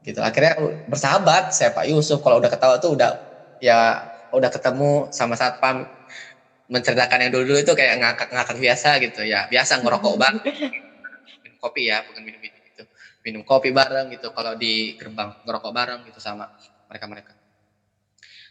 [0.00, 0.18] Gitu.
[0.20, 0.56] Akhirnya
[0.88, 3.20] bersahabat saya Pak Yusuf kalau udah ketawa tuh udah
[3.60, 5.84] ya udah ketemu sama satpam
[6.70, 9.20] menceritakan yang dulu-dulu itu kayak ngakak-ngakak biasa gitu.
[9.26, 10.34] Ya biasa ngerokok bang
[11.44, 12.84] minum kopi ya bukan minum minum gitu.
[13.20, 16.48] Minum kopi bareng gitu kalau di gerbang ngerokok bareng gitu sama
[16.88, 17.36] mereka-mereka.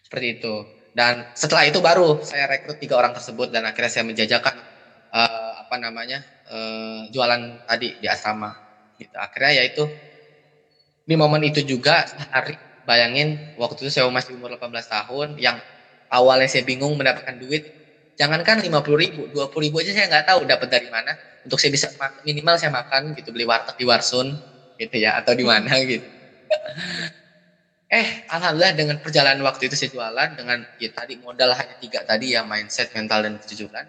[0.06, 0.54] Seperti itu.
[0.90, 4.56] Dan setelah itu baru saya rekrut tiga orang tersebut dan akhirnya saya menjajakan
[5.14, 5.39] uh,
[5.70, 8.58] apa namanya uh, jualan tadi di asrama.
[8.98, 9.14] Gitu.
[9.14, 9.86] Akhirnya ya itu
[11.06, 15.62] di momen itu juga hari bayangin waktu itu saya masih umur 18 tahun yang
[16.10, 17.70] awalnya saya bingung mendapatkan duit
[18.18, 21.14] jangankan 50 ribu 20 ribu aja saya nggak tahu dapat dari mana
[21.46, 21.94] untuk saya bisa
[22.26, 24.42] minimal saya makan gitu beli warteg di Warsun
[24.74, 26.10] gitu ya atau di mana gitu.
[27.90, 32.38] Eh alhamdulillah dengan perjalanan waktu itu saya jualan dengan ya tadi modal hanya tiga tadi
[32.38, 33.86] ya mindset mental dan kejujuran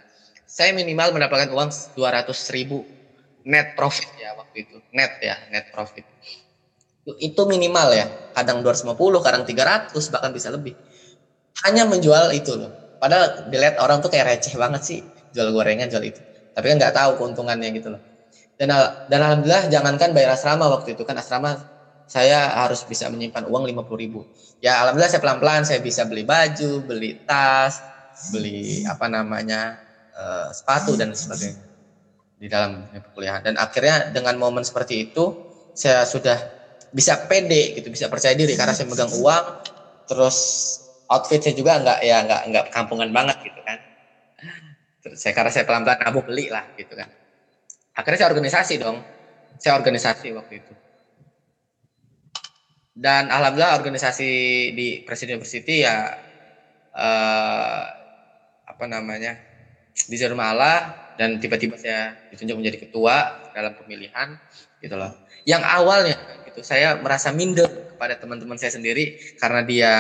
[0.50, 2.82] saya minimal mendapatkan uang 200 ribu
[3.46, 4.82] net profit ya waktu itu.
[4.90, 6.02] Net ya net profit.
[7.22, 8.10] Itu minimal ya.
[8.34, 10.74] Kadang 250 kadang 300 bahkan bisa lebih.
[11.62, 12.74] Hanya menjual itu loh.
[12.98, 16.18] Padahal dilihat orang tuh kayak receh banget sih jual gorengan jual itu.
[16.50, 18.02] Tapi kan nggak tahu keuntungannya gitu loh.
[18.58, 18.74] Dan
[19.06, 21.62] dan alhamdulillah jangankan bayar asrama waktu itu kan asrama
[22.10, 24.26] saya harus bisa menyimpan uang 50 ribu.
[24.58, 27.80] Ya alhamdulillah saya pelan-pelan saya bisa beli baju beli tas
[28.34, 31.62] beli apa namanya uh, sepatu dan sebagainya
[32.40, 35.36] di dalam perkuliahan dan akhirnya dengan momen seperti itu
[35.76, 36.40] saya sudah
[36.90, 39.44] bisa pede gitu bisa percaya diri karena saya megang uang
[40.08, 40.38] terus
[41.12, 43.78] outfit saya juga nggak ya nggak nggak kampungan banget gitu kan
[45.00, 47.08] Terus saya karena saya pelan-pelan abu beli lah gitu kan.
[47.96, 49.00] Akhirnya saya organisasi dong.
[49.56, 50.72] Saya organisasi waktu itu.
[52.92, 54.30] Dan alhamdulillah organisasi
[54.76, 56.12] di Presiden University ya
[56.92, 57.82] eh,
[58.68, 59.40] apa namanya
[60.08, 64.36] di Zermala dan tiba-tiba saya ditunjuk menjadi ketua dalam pemilihan
[64.80, 65.20] gitu loh.
[65.44, 69.90] Yang awalnya gitu saya merasa minder kepada teman-teman saya sendiri karena dia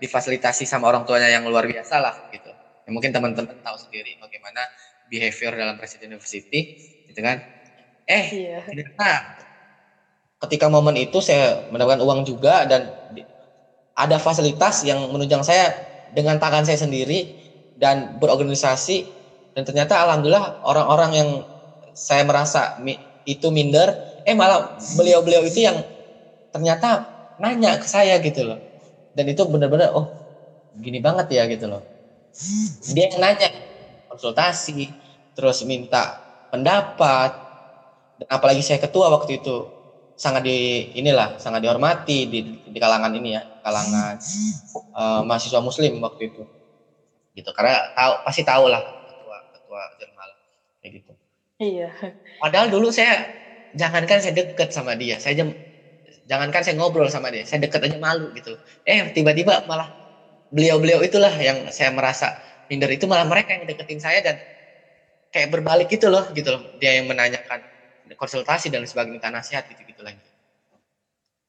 [0.00, 2.52] difasilitasi sama orang tuanya yang luar biasa lah gitu.
[2.86, 4.62] Ya, mungkin teman-teman tahu sendiri bagaimana
[5.04, 6.70] behavior dalam Presiden University
[7.08, 7.42] gitu kan.
[8.06, 8.62] Eh, Iya.
[8.62, 9.34] ternyata
[10.46, 12.92] ketika momen itu saya mendapatkan uang juga dan
[13.96, 17.32] ada fasilitas yang menunjang saya dengan tangan saya sendiri
[17.72, 19.16] dan berorganisasi
[19.56, 21.28] dan ternyata alhamdulillah orang-orang yang
[21.96, 25.80] saya merasa mi- itu minder eh malah beliau-beliau itu yang
[26.52, 27.08] ternyata
[27.40, 28.60] nanya ke saya gitu loh.
[29.16, 30.12] Dan itu benar-benar oh
[30.76, 31.88] gini banget ya gitu loh.
[32.92, 33.48] Dia yang nanya
[34.12, 34.92] konsultasi
[35.32, 36.20] terus minta
[36.52, 37.32] pendapat
[38.20, 39.72] dan apalagi saya ketua waktu itu
[40.12, 44.20] sangat di inilah sangat dihormati di, di kalangan ini ya kalangan
[45.00, 46.44] eh, mahasiswa muslim waktu itu.
[47.32, 48.84] Gitu karena tahu pasti tahu lah
[49.76, 50.28] ketua Jerman
[50.80, 51.12] kayak gitu.
[51.56, 51.88] Iya.
[52.40, 53.32] padahal dulu saya
[53.72, 55.56] jangankan saya deket sama dia saya jem-
[56.28, 58.56] jangankan saya ngobrol sama dia saya deket aja malu gitu.
[58.84, 59.92] Eh tiba-tiba malah
[60.48, 62.36] beliau-beliau itulah yang saya merasa
[62.68, 64.36] minder itu malah mereka yang deketin saya dan
[65.32, 66.62] kayak berbalik gitu loh gitu loh.
[66.76, 67.64] Dia yang menanyakan
[68.14, 70.20] konsultasi dan sebagainya minta nasihat gitu gitu lagi.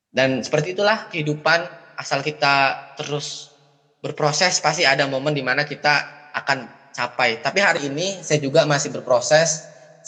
[0.07, 1.67] Dan seperti itulah kehidupan
[1.99, 3.53] asal kita terus
[4.01, 8.89] berproses pasti ada momen di mana kita akan capai tapi hari ini saya juga masih
[8.95, 9.49] berproses.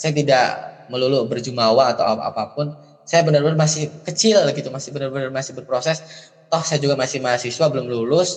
[0.00, 0.46] Saya tidak
[0.90, 2.66] melulu berjumawa atau ap- apa pun.
[3.04, 5.98] Saya benar-benar masih kecil gitu masih benar-benar masih berproses.
[6.50, 8.30] Toh saya juga masih mahasiswa belum lulus.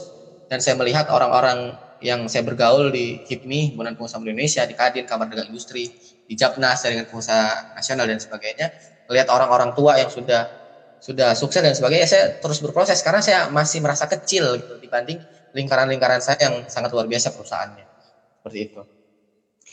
[0.50, 5.32] Dan saya melihat orang-orang yang saya bergaul di HIPMI, Himpunan Pengusaha Indonesia, di Kadin, Kamar
[5.32, 5.88] Dagang Industri,
[6.28, 8.68] di Japnas, Jaringan Pengusaha Nasional dan sebagainya,
[9.08, 10.52] melihat orang-orang tua yang sudah
[11.00, 13.00] sudah sukses dan sebagainya, saya terus berproses.
[13.04, 15.20] Karena saya masih merasa kecil gitu dibanding
[15.56, 17.93] lingkaran-lingkaran saya yang sangat luar biasa perusahaannya.
[18.44, 18.82] Seperti itu.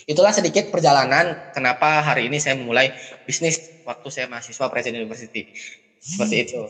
[0.06, 2.94] Itulah sedikit perjalanan kenapa hari ini saya memulai
[3.26, 5.50] bisnis waktu saya mahasiswa Presiden University.
[5.98, 6.62] Seperti itu.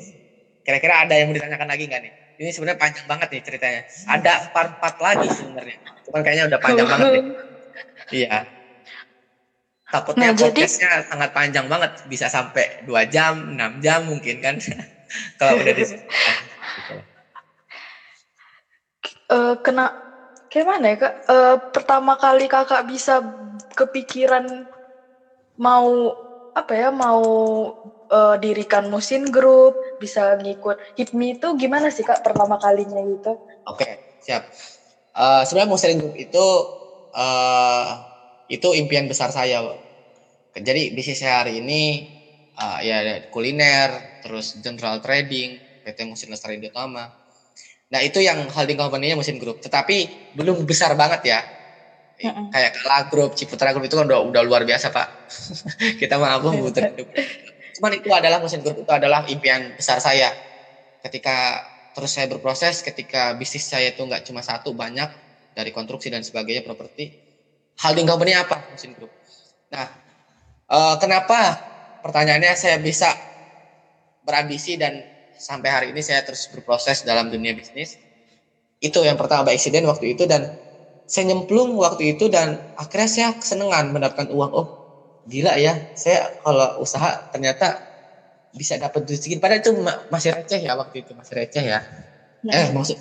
[0.65, 2.13] Kira-kira ada yang mau ditanyakan lagi nggak nih?
[2.41, 3.81] Ini sebenarnya panjang banget nih ceritanya.
[4.09, 5.77] Ada part-part lagi sebenarnya.
[6.09, 7.25] Cuman kayaknya udah panjang banget nih.
[8.25, 8.49] Iya.
[9.93, 12.01] Takutnya Nah, jadi- podcastnya sangat panjang banget.
[12.09, 14.57] Bisa sampai 2 jam, 6 jam mungkin kan.
[15.39, 15.85] Kalau udah di.
[19.31, 19.95] Eh, kena
[20.51, 21.15] kayak mana ya kak?
[21.31, 23.23] Eh, pertama kali kakak bisa
[23.79, 24.67] kepikiran
[25.55, 26.19] mau
[26.51, 27.23] apa ya mau
[28.11, 33.39] eh, dirikan musin grup bisa ngikut HIPMI itu gimana sih kak pertama kalinya gitu?
[33.71, 34.51] Oke, siap.
[35.15, 36.47] Eh, sebenarnya Muslim Group itu
[37.15, 37.91] eh
[38.51, 39.63] itu impian besar saya.
[40.55, 42.11] Jadi bisnis saya hari ini
[42.59, 42.99] eh, ya
[43.31, 47.15] kuliner, terus general trading, PT Musin Lestari Indoutama.
[47.91, 49.59] Nah itu yang holding company-nya Musin Group.
[49.59, 51.41] Tetapi belum besar banget ya.
[52.21, 52.53] Mm-mm.
[52.53, 55.07] Kayak Kala Group, Ciputra Group itu kan udah, udah luar biasa pak.
[56.01, 57.11] Kita mampu memutar hidup.
[57.81, 60.31] Cuman itu adalah Musin Group itu adalah impian besar saya.
[61.01, 65.11] Ketika terus saya berproses, ketika bisnis saya itu nggak cuma satu, banyak
[65.51, 67.11] dari konstruksi dan sebagainya, properti.
[67.81, 69.11] Holding company apa Musin Group?
[69.73, 69.89] Nah,
[70.71, 71.57] eh, kenapa
[72.05, 73.11] pertanyaannya saya bisa
[74.21, 75.10] berambisi dan
[75.41, 77.97] sampai hari ini saya terus berproses dalam dunia bisnis.
[78.77, 80.53] Itu yang pertama by accident waktu itu dan
[81.09, 84.51] saya nyemplung waktu itu dan akhirnya saya kesenangan mendapatkan uang.
[84.53, 84.67] Oh,
[85.25, 85.85] gila ya.
[85.97, 87.83] Saya kalau usaha ternyata
[88.53, 89.41] bisa dapat duit segini.
[89.41, 91.81] Padahal itu ma- masih receh ya waktu itu, masih receh ya.
[92.47, 92.97] Eh, maksud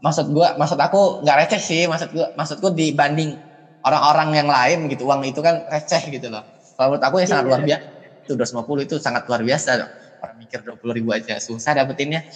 [0.00, 3.36] maksud gua, maksud aku nggak receh sih, maksud gua, maksudku dibanding
[3.84, 6.44] orang-orang yang lain gitu, uang itu kan receh gitu loh.
[6.76, 7.50] Kalau menurut aku ya sangat Iya.
[7.52, 7.86] luar biasa.
[8.20, 9.70] Itu 250 itu sangat luar biasa.
[9.80, 9.88] loh.
[10.20, 12.28] Orang mikir 20 ribu aja susah dapetinnya.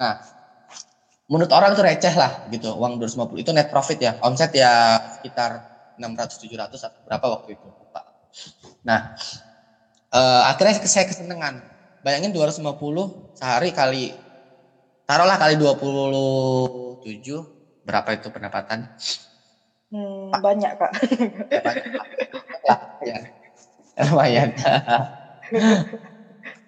[0.00, 0.16] Nah,
[1.28, 2.72] menurut orang itu receh lah gitu.
[2.74, 4.12] Uang 250 itu net profit ya.
[4.24, 8.08] Omset ya sekitar 600 700 atau berapa waktu itu, lupa.
[8.86, 9.12] Nah,
[10.14, 11.68] eh, akhirnya saya kesenangan.
[11.98, 14.22] Bayangin 250 sehari kali
[15.02, 17.42] taruhlah kali 27
[17.82, 18.86] berapa itu pendapatan?
[19.88, 20.92] Hmm, banyak kak.
[23.08, 23.18] ya,
[24.04, 24.52] lumayan.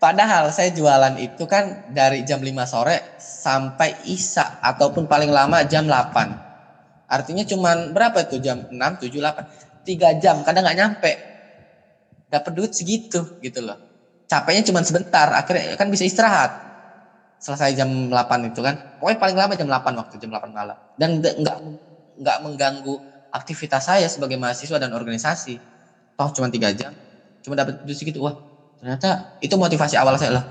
[0.00, 5.84] Padahal saya jualan itu kan dari jam 5 sore sampai Isa ataupun paling lama jam
[5.84, 7.04] 8.
[7.04, 9.84] Artinya cuman berapa itu jam 6, 7, 8.
[9.84, 11.12] 3 jam, kadang nggak nyampe.
[12.32, 13.76] Dapat duit segitu gitu loh.
[14.24, 16.48] Capeknya cuman sebentar, akhirnya kan bisa istirahat.
[17.36, 18.96] Selesai jam 8 itu kan.
[18.96, 20.76] Pokoknya paling lama jam 8 waktu jam 8 malam.
[20.96, 21.56] Dan nggak
[22.20, 22.94] nggak mengganggu
[23.32, 25.56] aktivitas saya sebagai mahasiswa dan organisasi
[26.18, 26.92] toh cuma tiga jam
[27.40, 28.36] cuma dapat duit segitu wah
[28.80, 30.44] ternyata itu motivasi awal saya lah.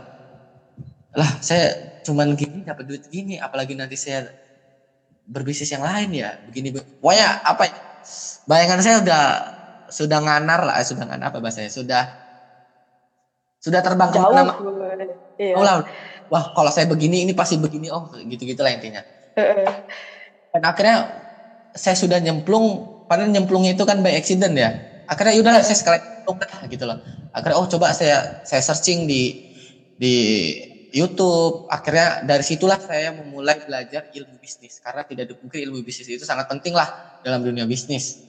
[1.18, 4.30] Lah saya cuman gini dapat duit gini apalagi nanti saya
[5.26, 7.74] berbisnis yang lain ya begini pokoknya apa ya,
[8.50, 9.24] bayangan saya udah
[9.90, 12.04] sudah nganar lah eh, sudah nganar apa bahasanya sudah
[13.60, 14.34] sudah terbang Jauh.
[14.34, 14.54] nama
[15.40, 15.56] Iya.
[15.56, 15.80] oh lah.
[16.28, 19.00] Wah kalau saya begini ini pasti begini oh gitu gitulah intinya.
[20.52, 21.24] Dan akhirnya
[21.72, 25.98] saya sudah nyemplung padahal nyemplungnya itu kan by accident ya akhirnya yaudah saya sekali
[26.70, 27.02] gitu loh.
[27.34, 29.50] Akhirnya oh coba saya saya searching di
[29.98, 30.14] di
[30.94, 31.66] YouTube.
[31.70, 34.78] Akhirnya dari situlah saya memulai belajar ilmu bisnis.
[34.78, 36.90] Karena tidak dipungkiri ilmu bisnis itu sangat penting lah
[37.26, 38.22] dalam dunia bisnis.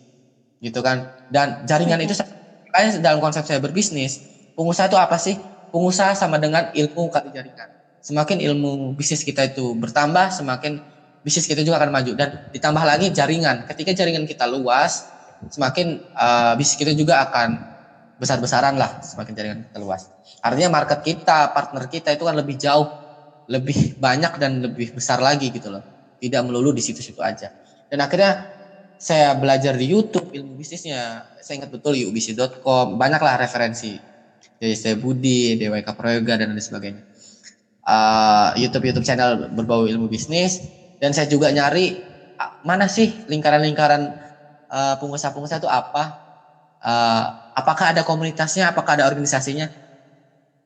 [0.61, 1.13] Gitu kan?
[1.29, 2.17] Dan jaringan itu
[2.71, 4.25] makanya dalam konsep saya berbisnis
[4.57, 5.37] pengusaha itu apa sih?
[5.71, 7.71] Pengusaha sama dengan ilmu kali jaringan.
[8.01, 10.81] Semakin ilmu bisnis kita itu bertambah semakin
[11.21, 12.13] bisnis kita juga akan maju.
[12.17, 13.69] Dan ditambah lagi jaringan.
[13.69, 17.71] Ketika jaringan kita luas semakin uh, bisnis kita juga akan
[18.21, 20.13] besar-besaran lah semakin jaringan kita luas.
[20.45, 22.85] Artinya market kita partner kita itu kan lebih jauh
[23.49, 25.83] lebih banyak dan lebih besar lagi gitu loh.
[26.21, 27.49] Tidak melulu di situ-situ aja.
[27.89, 28.47] Dan akhirnya
[29.01, 31.27] saya belajar di YouTube ilmu bisnisnya.
[31.41, 33.97] Saya ingat betul ubc.com banyaklah referensi.
[34.61, 37.03] Dari saya Budi, DWK Prayoga dan lain sebagainya.
[37.81, 40.61] Uh, YouTube YouTube channel berbau ilmu bisnis.
[41.01, 41.97] Dan saya juga nyari
[42.37, 44.30] uh, mana sih lingkaran-lingkaran
[44.71, 46.17] pengusaha-pengusaha itu apa?
[46.81, 47.25] Uh,
[47.59, 48.71] apakah ada komunitasnya?
[48.71, 49.69] Apakah ada organisasinya?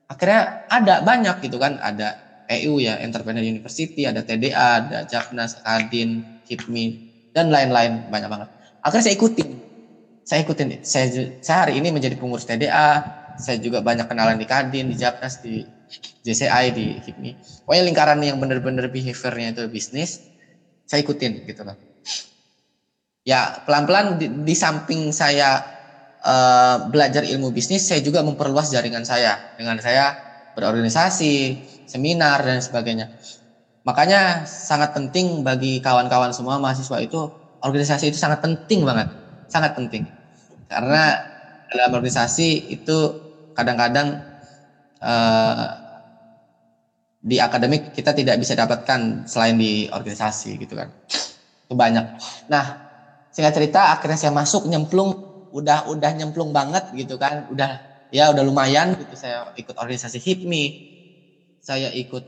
[0.06, 1.80] Akhirnya ada banyak gitu kan.
[1.80, 2.20] Ada
[2.60, 6.84] EU ya Entrepreneur University ada TDA ada Jaknas Kadin HIPMI
[7.32, 8.06] dan lain-lain.
[8.12, 8.48] Banyak banget.
[8.84, 9.48] Akhirnya saya ikutin.
[10.24, 10.68] Saya ikutin.
[10.84, 11.06] Saya
[11.40, 13.02] saya hari ini menjadi pengurus TDA
[13.34, 15.66] saya juga banyak kenalan di Kadin di Jaknas di
[16.22, 17.30] JCI di HIPMI.
[17.66, 20.22] Pokoknya lingkaran yang benar-benar behaviornya itu bisnis
[20.84, 21.76] saya ikutin gitu loh
[23.24, 25.64] ya pelan-pelan di, di samping saya
[26.20, 29.56] uh, belajar ilmu bisnis saya juga memperluas jaringan saya.
[29.56, 30.14] Dengan saya
[30.54, 31.58] berorganisasi
[31.88, 33.10] seminar dan sebagainya.
[33.84, 37.28] Makanya sangat penting bagi kawan-kawan semua mahasiswa itu
[37.60, 39.08] organisasi itu sangat penting banget.
[39.48, 40.08] Sangat penting.
[40.68, 41.20] Karena
[41.68, 42.96] dalam organisasi itu
[43.52, 44.20] kadang-kadang
[45.00, 45.66] uh,
[47.24, 50.92] di akademik kita tidak bisa dapatkan selain di organisasi gitu kan.
[51.64, 52.04] Itu banyak.
[52.52, 52.83] Nah
[53.34, 55.10] singkat cerita akhirnya saya masuk nyemplung.
[55.50, 57.50] Udah udah nyemplung banget gitu kan.
[57.50, 57.82] Udah
[58.14, 59.18] ya udah lumayan gitu.
[59.18, 60.94] Saya ikut organisasi HIPMI
[61.64, 62.20] saya ikut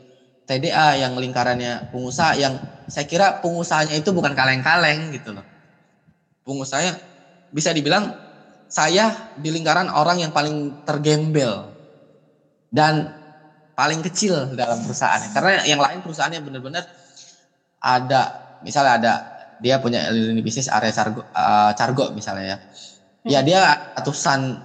[0.48, 2.56] TDA yang lingkarannya pengusaha yang
[2.88, 5.44] saya kira pengusahanya itu bukan kaleng-kaleng gitu loh.
[6.40, 6.96] Pengusahanya
[7.52, 8.16] bisa dibilang
[8.64, 11.76] saya di lingkaran orang yang paling tergembel
[12.72, 13.12] dan
[13.76, 16.84] paling kecil dalam perusahaan karena yang lain perusahaannya benar-benar
[17.76, 18.22] ada
[18.64, 19.12] misalnya ada
[19.60, 22.58] dia punya lini bisnis area cargo, uh, cargo misalnya ya.
[23.26, 23.60] Ya dia
[23.96, 24.62] ratusan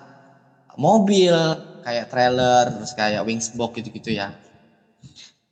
[0.78, 1.34] mobil
[1.82, 4.38] kayak trailer terus kayak wingsbox gitu-gitu ya.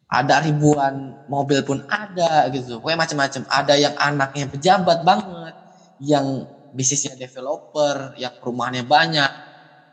[0.09, 2.81] Ada ribuan mobil pun ada gitu.
[2.81, 3.41] Pokoknya macam-macam.
[3.45, 5.53] Ada yang anaknya pejabat banget
[6.01, 9.31] yang bisnisnya developer yang perumahannya banyak.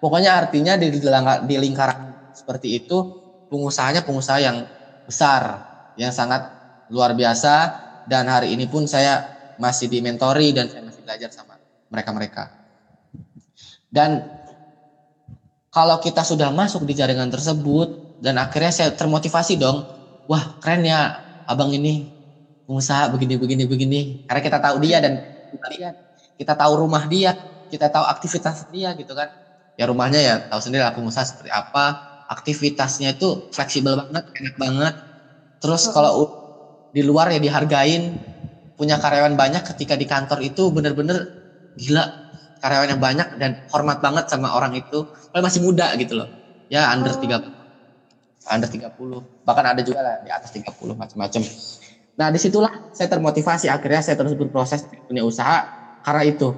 [0.00, 2.96] Pokoknya artinya di, di lingkaran seperti itu
[3.48, 4.64] pengusahanya pengusaha yang
[5.04, 5.64] besar
[6.00, 6.48] yang sangat
[6.88, 7.84] luar biasa.
[8.06, 11.56] Dan hari ini pun saya masih dimentori dan saya masih belajar sama
[11.90, 12.52] mereka-mereka
[13.90, 14.28] dan
[15.76, 19.84] kalau kita sudah masuk di jaringan tersebut dan akhirnya saya termotivasi dong,
[20.24, 22.08] wah keren ya abang ini
[22.64, 24.00] pengusaha begini begini begini.
[24.24, 25.20] Karena kita tahu dia dan
[25.52, 25.94] kita lihat,
[26.40, 27.36] kita tahu rumah dia,
[27.68, 29.28] kita tahu aktivitas dia gitu kan.
[29.76, 34.94] Ya rumahnya ya tahu sendiri lah pengusaha seperti apa, aktivitasnya itu fleksibel banget, enak banget.
[35.60, 36.32] Terus kalau
[36.88, 38.16] di luar ya dihargain,
[38.76, 41.32] punya karyawan banyak ketika di kantor itu bener-bener
[41.74, 42.04] gila.
[42.56, 45.08] Karyawannya banyak dan hormat banget sama orang itu.
[45.32, 46.28] Kalau masih muda gitu loh.
[46.68, 47.20] Ya under oh.
[47.20, 47.56] 30
[48.46, 48.94] under 30
[49.42, 51.42] bahkan ada juga lah di atas 30 macam-macam.
[52.16, 53.66] Nah di situlah saya termotivasi.
[53.72, 55.66] Akhirnya saya terus berproses punya usaha
[56.04, 56.54] karena itu.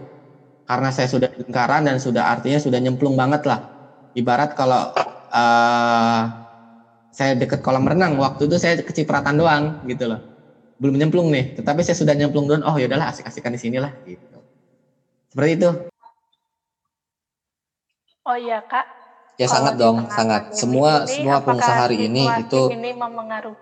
[0.69, 3.65] Karena saya sudah lingkaran dan sudah artinya sudah nyemplung banget lah.
[4.13, 4.93] Ibarat kalau
[5.33, 6.23] uh,
[7.09, 10.28] saya deket kolam renang waktu itu saya kecipratan doang gitu loh
[10.79, 14.39] belum nyemplung nih tetapi saya sudah nyemplung doang oh yaudahlah asik-asikan di sinilah gitu
[15.29, 15.71] seperti itu.
[18.25, 18.87] Oh iya kak.
[19.39, 20.43] Ya Kalau sangat dong, sangat.
[20.51, 22.91] Semua ini, semua pengusaha hari ini itu ini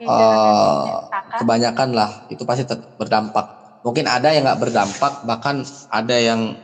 [0.09, 1.05] uh,
[1.37, 2.65] kebanyakan lah itu pasti
[2.97, 3.45] berdampak.
[3.85, 5.61] Mungkin ada yang nggak berdampak, bahkan
[5.93, 6.57] ada yang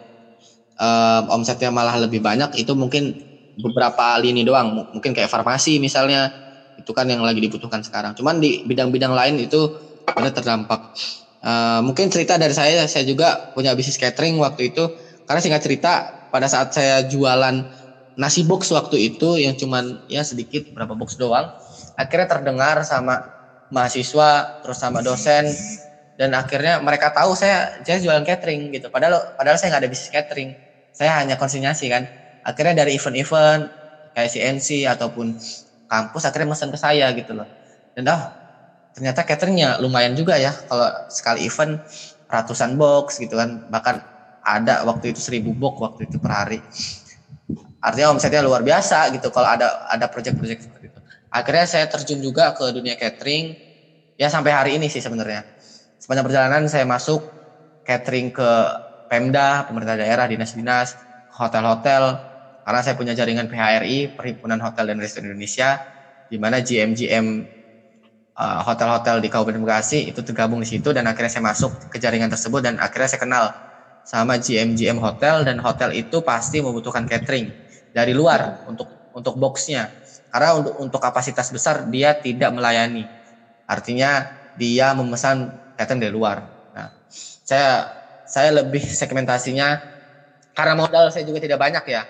[0.80, 2.56] uh, omsetnya malah lebih banyak.
[2.56, 3.20] Itu mungkin
[3.60, 4.88] beberapa lini doang.
[4.96, 6.32] Mungkin kayak farmasi misalnya,
[6.80, 8.16] itu kan yang lagi dibutuhkan sekarang.
[8.16, 10.80] Cuman di bidang-bidang lain itu benar terdampak.
[11.42, 14.86] Uh, mungkin cerita dari saya, saya juga punya bisnis catering waktu itu.
[15.26, 15.92] Karena singkat cerita,
[16.30, 17.66] pada saat saya jualan
[18.14, 21.50] nasi box waktu itu yang cuman ya sedikit berapa box doang,
[21.96, 23.26] akhirnya terdengar sama
[23.72, 25.48] mahasiswa, terus sama dosen,
[26.16, 28.92] dan akhirnya mereka tahu saya saya jualan catering gitu.
[28.92, 30.50] Padahal padahal saya nggak ada bisnis catering,
[30.92, 32.06] saya hanya konsinyasi kan.
[32.42, 33.70] Akhirnya dari event-event
[34.12, 35.38] kayak CNC ataupun
[35.88, 37.48] kampus akhirnya pesan ke saya gitu loh.
[37.96, 38.22] Dan oh
[38.92, 40.52] ternyata cateringnya lumayan juga ya.
[40.68, 41.80] Kalau sekali event
[42.28, 43.60] ratusan box gitu kan.
[43.68, 43.94] Bahkan
[44.42, 46.60] ada waktu itu seribu box waktu itu per hari.
[47.82, 51.00] Artinya omsetnya luar biasa gitu kalau ada ada proyek-proyek seperti itu.
[51.28, 53.58] Akhirnya saya terjun juga ke dunia catering.
[54.14, 55.42] Ya sampai hari ini sih sebenarnya.
[55.98, 57.26] Sepanjang perjalanan saya masuk
[57.82, 58.50] catering ke
[59.10, 60.94] Pemda pemerintah daerah dinas-dinas
[61.36, 62.22] hotel-hotel.
[62.62, 65.82] Karena saya punya jaringan PHRI Perhimpunan Hotel dan Restoran Indonesia
[66.30, 67.26] di mana GM GM
[68.36, 72.32] hotel-hotel uh, di Kabupaten Bekasi itu tergabung di situ dan akhirnya saya masuk ke jaringan
[72.32, 73.44] tersebut dan akhirnya saya kenal
[74.02, 77.52] sama GM-GM hotel dan hotel itu pasti membutuhkan catering
[77.92, 79.92] dari luar untuk untuk boxnya.
[80.32, 83.04] Karena untuk untuk kapasitas besar dia tidak melayani.
[83.68, 86.48] Artinya dia memesan catering dari luar.
[86.72, 86.88] Nah
[87.44, 87.92] saya
[88.24, 89.76] saya lebih segmentasinya
[90.56, 92.02] karena modal saya juga tidak banyak ya.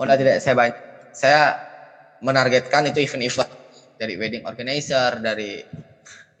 [0.00, 0.76] Modal tidak saya banyak.
[1.12, 1.40] Saya
[2.24, 3.59] menargetkan itu event-event
[4.00, 5.60] dari wedding organizer, dari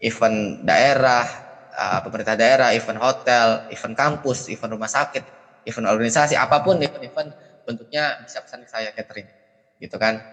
[0.00, 1.28] event daerah,
[1.76, 5.20] uh, pemerintah daerah, event hotel, event kampus, event rumah sakit,
[5.68, 7.36] event organisasi, apa pun event-event
[7.68, 9.28] bentuknya bisa pesan ke saya catering,
[9.76, 10.24] gitu kan?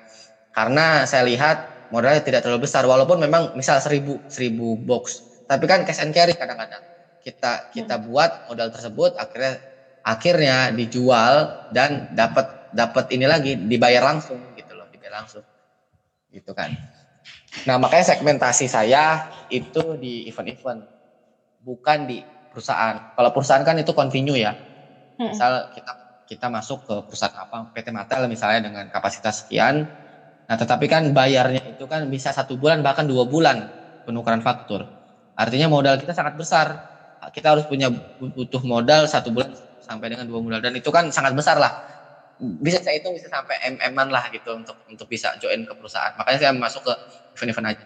[0.56, 5.84] Karena saya lihat modalnya tidak terlalu besar, walaupun memang misal seribu seribu box, tapi kan
[5.84, 6.80] cash and carry kadang-kadang
[7.28, 8.04] kita kita hmm.
[8.08, 9.60] buat modal tersebut akhirnya
[10.08, 15.44] akhirnya dijual dan dapat dapat ini lagi dibayar langsung gitu loh dibayar langsung
[16.32, 16.72] gitu kan
[17.66, 20.86] Nah, makanya segmentasi saya itu di event-event,
[21.64, 23.00] bukan di perusahaan.
[23.16, 24.54] Kalau perusahaan kan itu continue ya.
[25.18, 25.34] Hmm.
[25.34, 25.92] Misal kita
[26.28, 29.88] kita masuk ke perusahaan apa, PT Matel misalnya dengan kapasitas sekian.
[30.48, 33.72] Nah, tetapi kan bayarnya itu kan bisa satu bulan bahkan dua bulan
[34.04, 34.86] penukaran faktur.
[35.34, 36.84] Artinya modal kita sangat besar.
[37.34, 37.90] Kita harus punya
[38.22, 39.50] butuh modal satu bulan
[39.82, 41.74] sampai dengan dua bulan dan itu kan sangat besar lah
[42.38, 46.14] bisa saya itu bisa sampai mm-an lah gitu untuk untuk bisa join ke perusahaan.
[46.14, 46.94] Makanya saya masuk ke
[47.38, 47.86] event-event aja.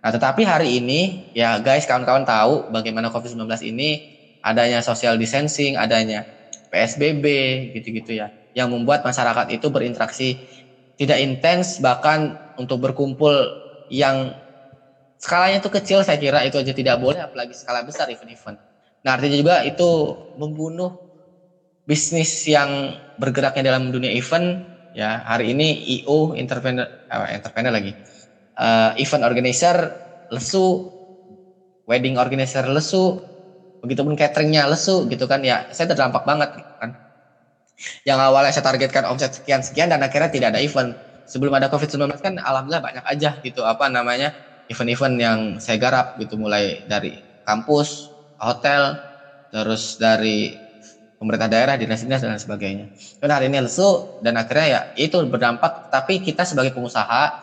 [0.00, 4.04] Nah, tetapi hari ini ya guys, kawan-kawan tahu bagaimana Covid-19 ini
[4.44, 6.28] adanya social distancing, adanya
[6.68, 7.24] PSBB
[7.76, 10.28] gitu-gitu ya, yang membuat masyarakat itu berinteraksi
[11.00, 13.32] tidak intens bahkan untuk berkumpul
[13.88, 14.36] yang
[15.20, 18.56] skalanya itu kecil saya kira itu aja tidak boleh apalagi skala besar event-event.
[19.04, 19.88] Nah, artinya juga itu
[20.36, 21.00] membunuh
[21.84, 27.98] bisnis yang bergeraknya dalam dunia event ya hari ini IO entrepreneur eh, entrepreneur lagi
[28.60, 29.96] uh, event organizer
[30.28, 30.92] lesu
[31.88, 33.18] wedding organizer lesu
[33.80, 36.94] begitupun cateringnya lesu gitu kan ya saya terdampak banget gitu kan
[38.04, 40.92] yang awalnya saya targetkan omset sekian sekian dan akhirnya tidak ada event
[41.24, 44.36] sebelum ada covid 19 kan alhamdulillah banyak aja gitu apa namanya
[44.68, 49.00] event-event yang saya garap gitu mulai dari kampus hotel
[49.50, 50.60] terus dari
[51.20, 52.88] pemerintah daerah, dinas-dinas dan sebagainya.
[53.20, 55.84] Dan hari ini lesu dan akhirnya ya itu berdampak.
[55.92, 57.36] Tapi kita sebagai pengusaha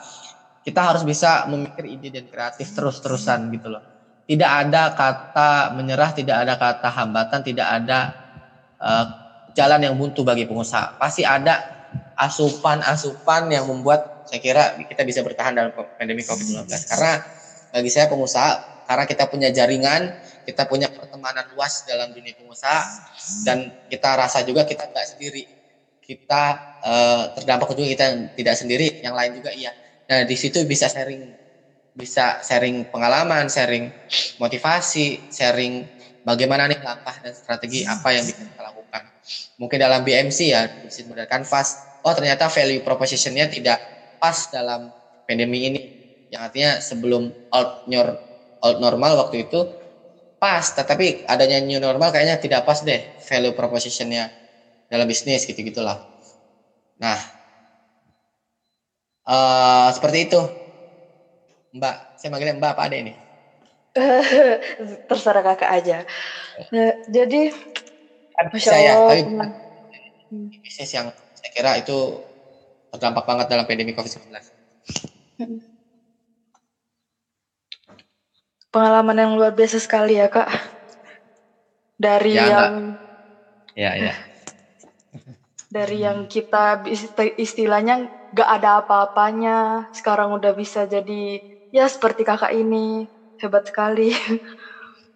[0.67, 3.79] kita harus bisa memikir ide dan kreatif terus-terusan gitu loh.
[4.27, 7.99] Tidak ada kata menyerah, tidak ada kata hambatan, tidak ada
[8.75, 9.05] uh,
[9.55, 10.99] jalan yang buntu bagi pengusaha.
[10.99, 11.87] Pasti ada
[12.19, 16.67] asupan-asupan yang membuat saya kira kita bisa bertahan dalam pandemi COVID-19.
[16.67, 17.23] Karena
[17.71, 23.07] bagi saya pengusaha, karena kita punya jaringan, kita punya pertemanan luas dalam dunia pengusaha
[23.47, 25.43] dan kita rasa juga kita nggak sendiri
[26.07, 26.43] kita
[26.87, 29.75] uh, terdampak juga kita tidak sendiri yang lain juga iya
[30.07, 31.35] nah di situ bisa sharing
[31.97, 33.91] bisa sharing pengalaman sharing
[34.37, 35.89] motivasi sharing
[36.21, 39.03] bagaimana nih langkah dan strategi apa yang bisa kita lakukan.
[39.55, 43.79] Mungkin dalam BMC ya bisnis model canvas oh ternyata value propositionnya tidak
[44.19, 44.91] pas dalam
[45.23, 45.79] pandemi ini.
[46.27, 47.69] Yang artinya sebelum old,
[48.61, 49.71] old normal waktu itu
[50.37, 54.29] pas tetapi adanya new normal kayaknya tidak pas deh value propositionnya
[54.85, 56.05] dalam bisnis gitu gitulah
[57.01, 57.17] nah
[59.27, 60.41] uh, seperti itu.
[61.75, 63.13] Mbak saya manggilnya mbak apa ada ini.
[65.09, 65.97] Terserah kakak aja.
[66.71, 67.51] Nah, jadi
[68.37, 69.25] Masya saya tapi
[70.61, 72.21] bisnis yang saya kira itu
[72.93, 74.29] terdampak banget dalam pandemi covid-19
[78.67, 80.45] Pengalaman yang luar biasa sekali ya kak.
[81.97, 82.93] Dari ya, yang
[83.73, 84.13] ya ya.
[85.71, 86.85] Dari yang kita
[87.39, 91.39] istilahnya gak ada apa-apanya, sekarang udah bisa jadi
[91.71, 93.07] ya seperti kakak ini
[93.41, 94.11] hebat sekali.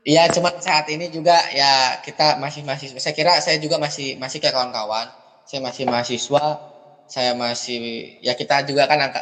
[0.01, 4.41] Iya, cuma saat ini juga ya kita masih masih saya kira saya juga masih masih
[4.41, 5.13] kayak kawan-kawan.
[5.45, 6.57] Saya masih mahasiswa,
[7.05, 7.77] saya masih
[8.17, 9.21] ya kita juga kan angka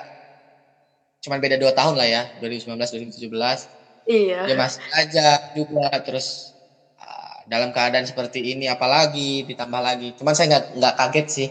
[1.20, 3.68] cuman beda dua tahun lah ya, 2019 2017.
[4.08, 4.48] Iya.
[4.50, 6.56] Ya masih aja juga terus
[6.96, 10.16] uh, dalam keadaan seperti ini apalagi ditambah lagi.
[10.16, 11.48] Cuman saya nggak nggak kaget sih,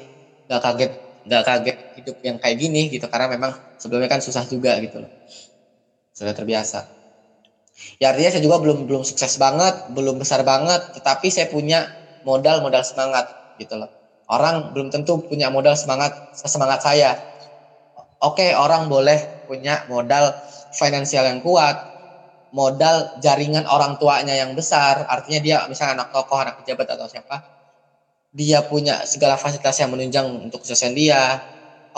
[0.48, 0.90] nggak kaget
[1.28, 5.10] nggak kaget hidup yang kayak gini gitu karena memang sebelumnya kan susah juga gitu loh.
[6.14, 6.88] Sudah terbiasa.
[8.02, 11.86] Ya artinya saya juga belum belum sukses banget, belum besar banget, tetapi saya punya
[12.26, 13.90] modal modal semangat gitu loh.
[14.28, 17.22] Orang belum tentu punya modal semangat semangat saya.
[18.18, 20.34] Oke, orang boleh punya modal
[20.74, 21.78] finansial yang kuat,
[22.50, 27.46] modal jaringan orang tuanya yang besar, artinya dia misalnya anak tokoh, anak pejabat atau siapa,
[28.32, 31.40] dia punya segala fasilitas yang menunjang untuk kesuksesan dia.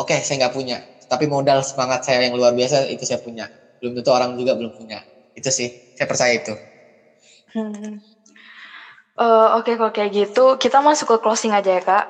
[0.00, 3.44] Oke, saya nggak punya, tapi modal semangat saya yang luar biasa itu saya punya.
[3.76, 6.54] Belum tentu orang juga belum punya itu sih saya percaya itu
[7.54, 7.96] hmm.
[9.18, 12.06] uh, oke okay, kalau kayak gitu kita masuk ke closing aja ya kak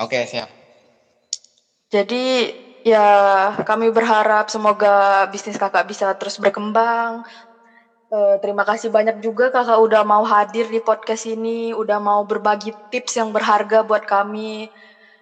[0.00, 0.48] oke okay, siap
[1.90, 3.06] jadi ya
[3.66, 7.24] kami berharap semoga bisnis kakak bisa terus berkembang
[8.10, 12.74] Uh, terima kasih banyak juga kakak udah mau hadir di podcast ini, udah mau berbagi
[12.90, 14.66] tips yang berharga buat kami.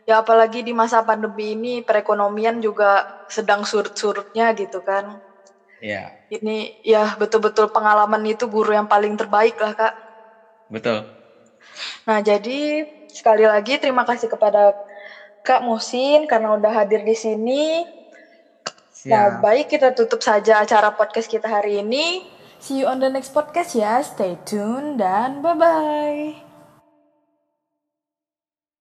[0.09, 5.21] Ya apalagi di masa pandemi ini perekonomian juga sedang surut-surutnya gitu kan.
[5.85, 6.17] Iya.
[6.33, 9.95] Ini ya betul-betul pengalaman itu guru yang paling terbaik lah kak.
[10.73, 11.05] Betul.
[12.09, 14.73] Nah jadi sekali lagi terima kasih kepada
[15.45, 17.85] Kak Musin karena udah hadir di sini.
[18.93, 19.13] Siap.
[19.13, 22.25] Nah baik kita tutup saja acara podcast kita hari ini.
[22.59, 24.03] See you on the next podcast ya.
[24.03, 26.48] Stay tune dan bye bye.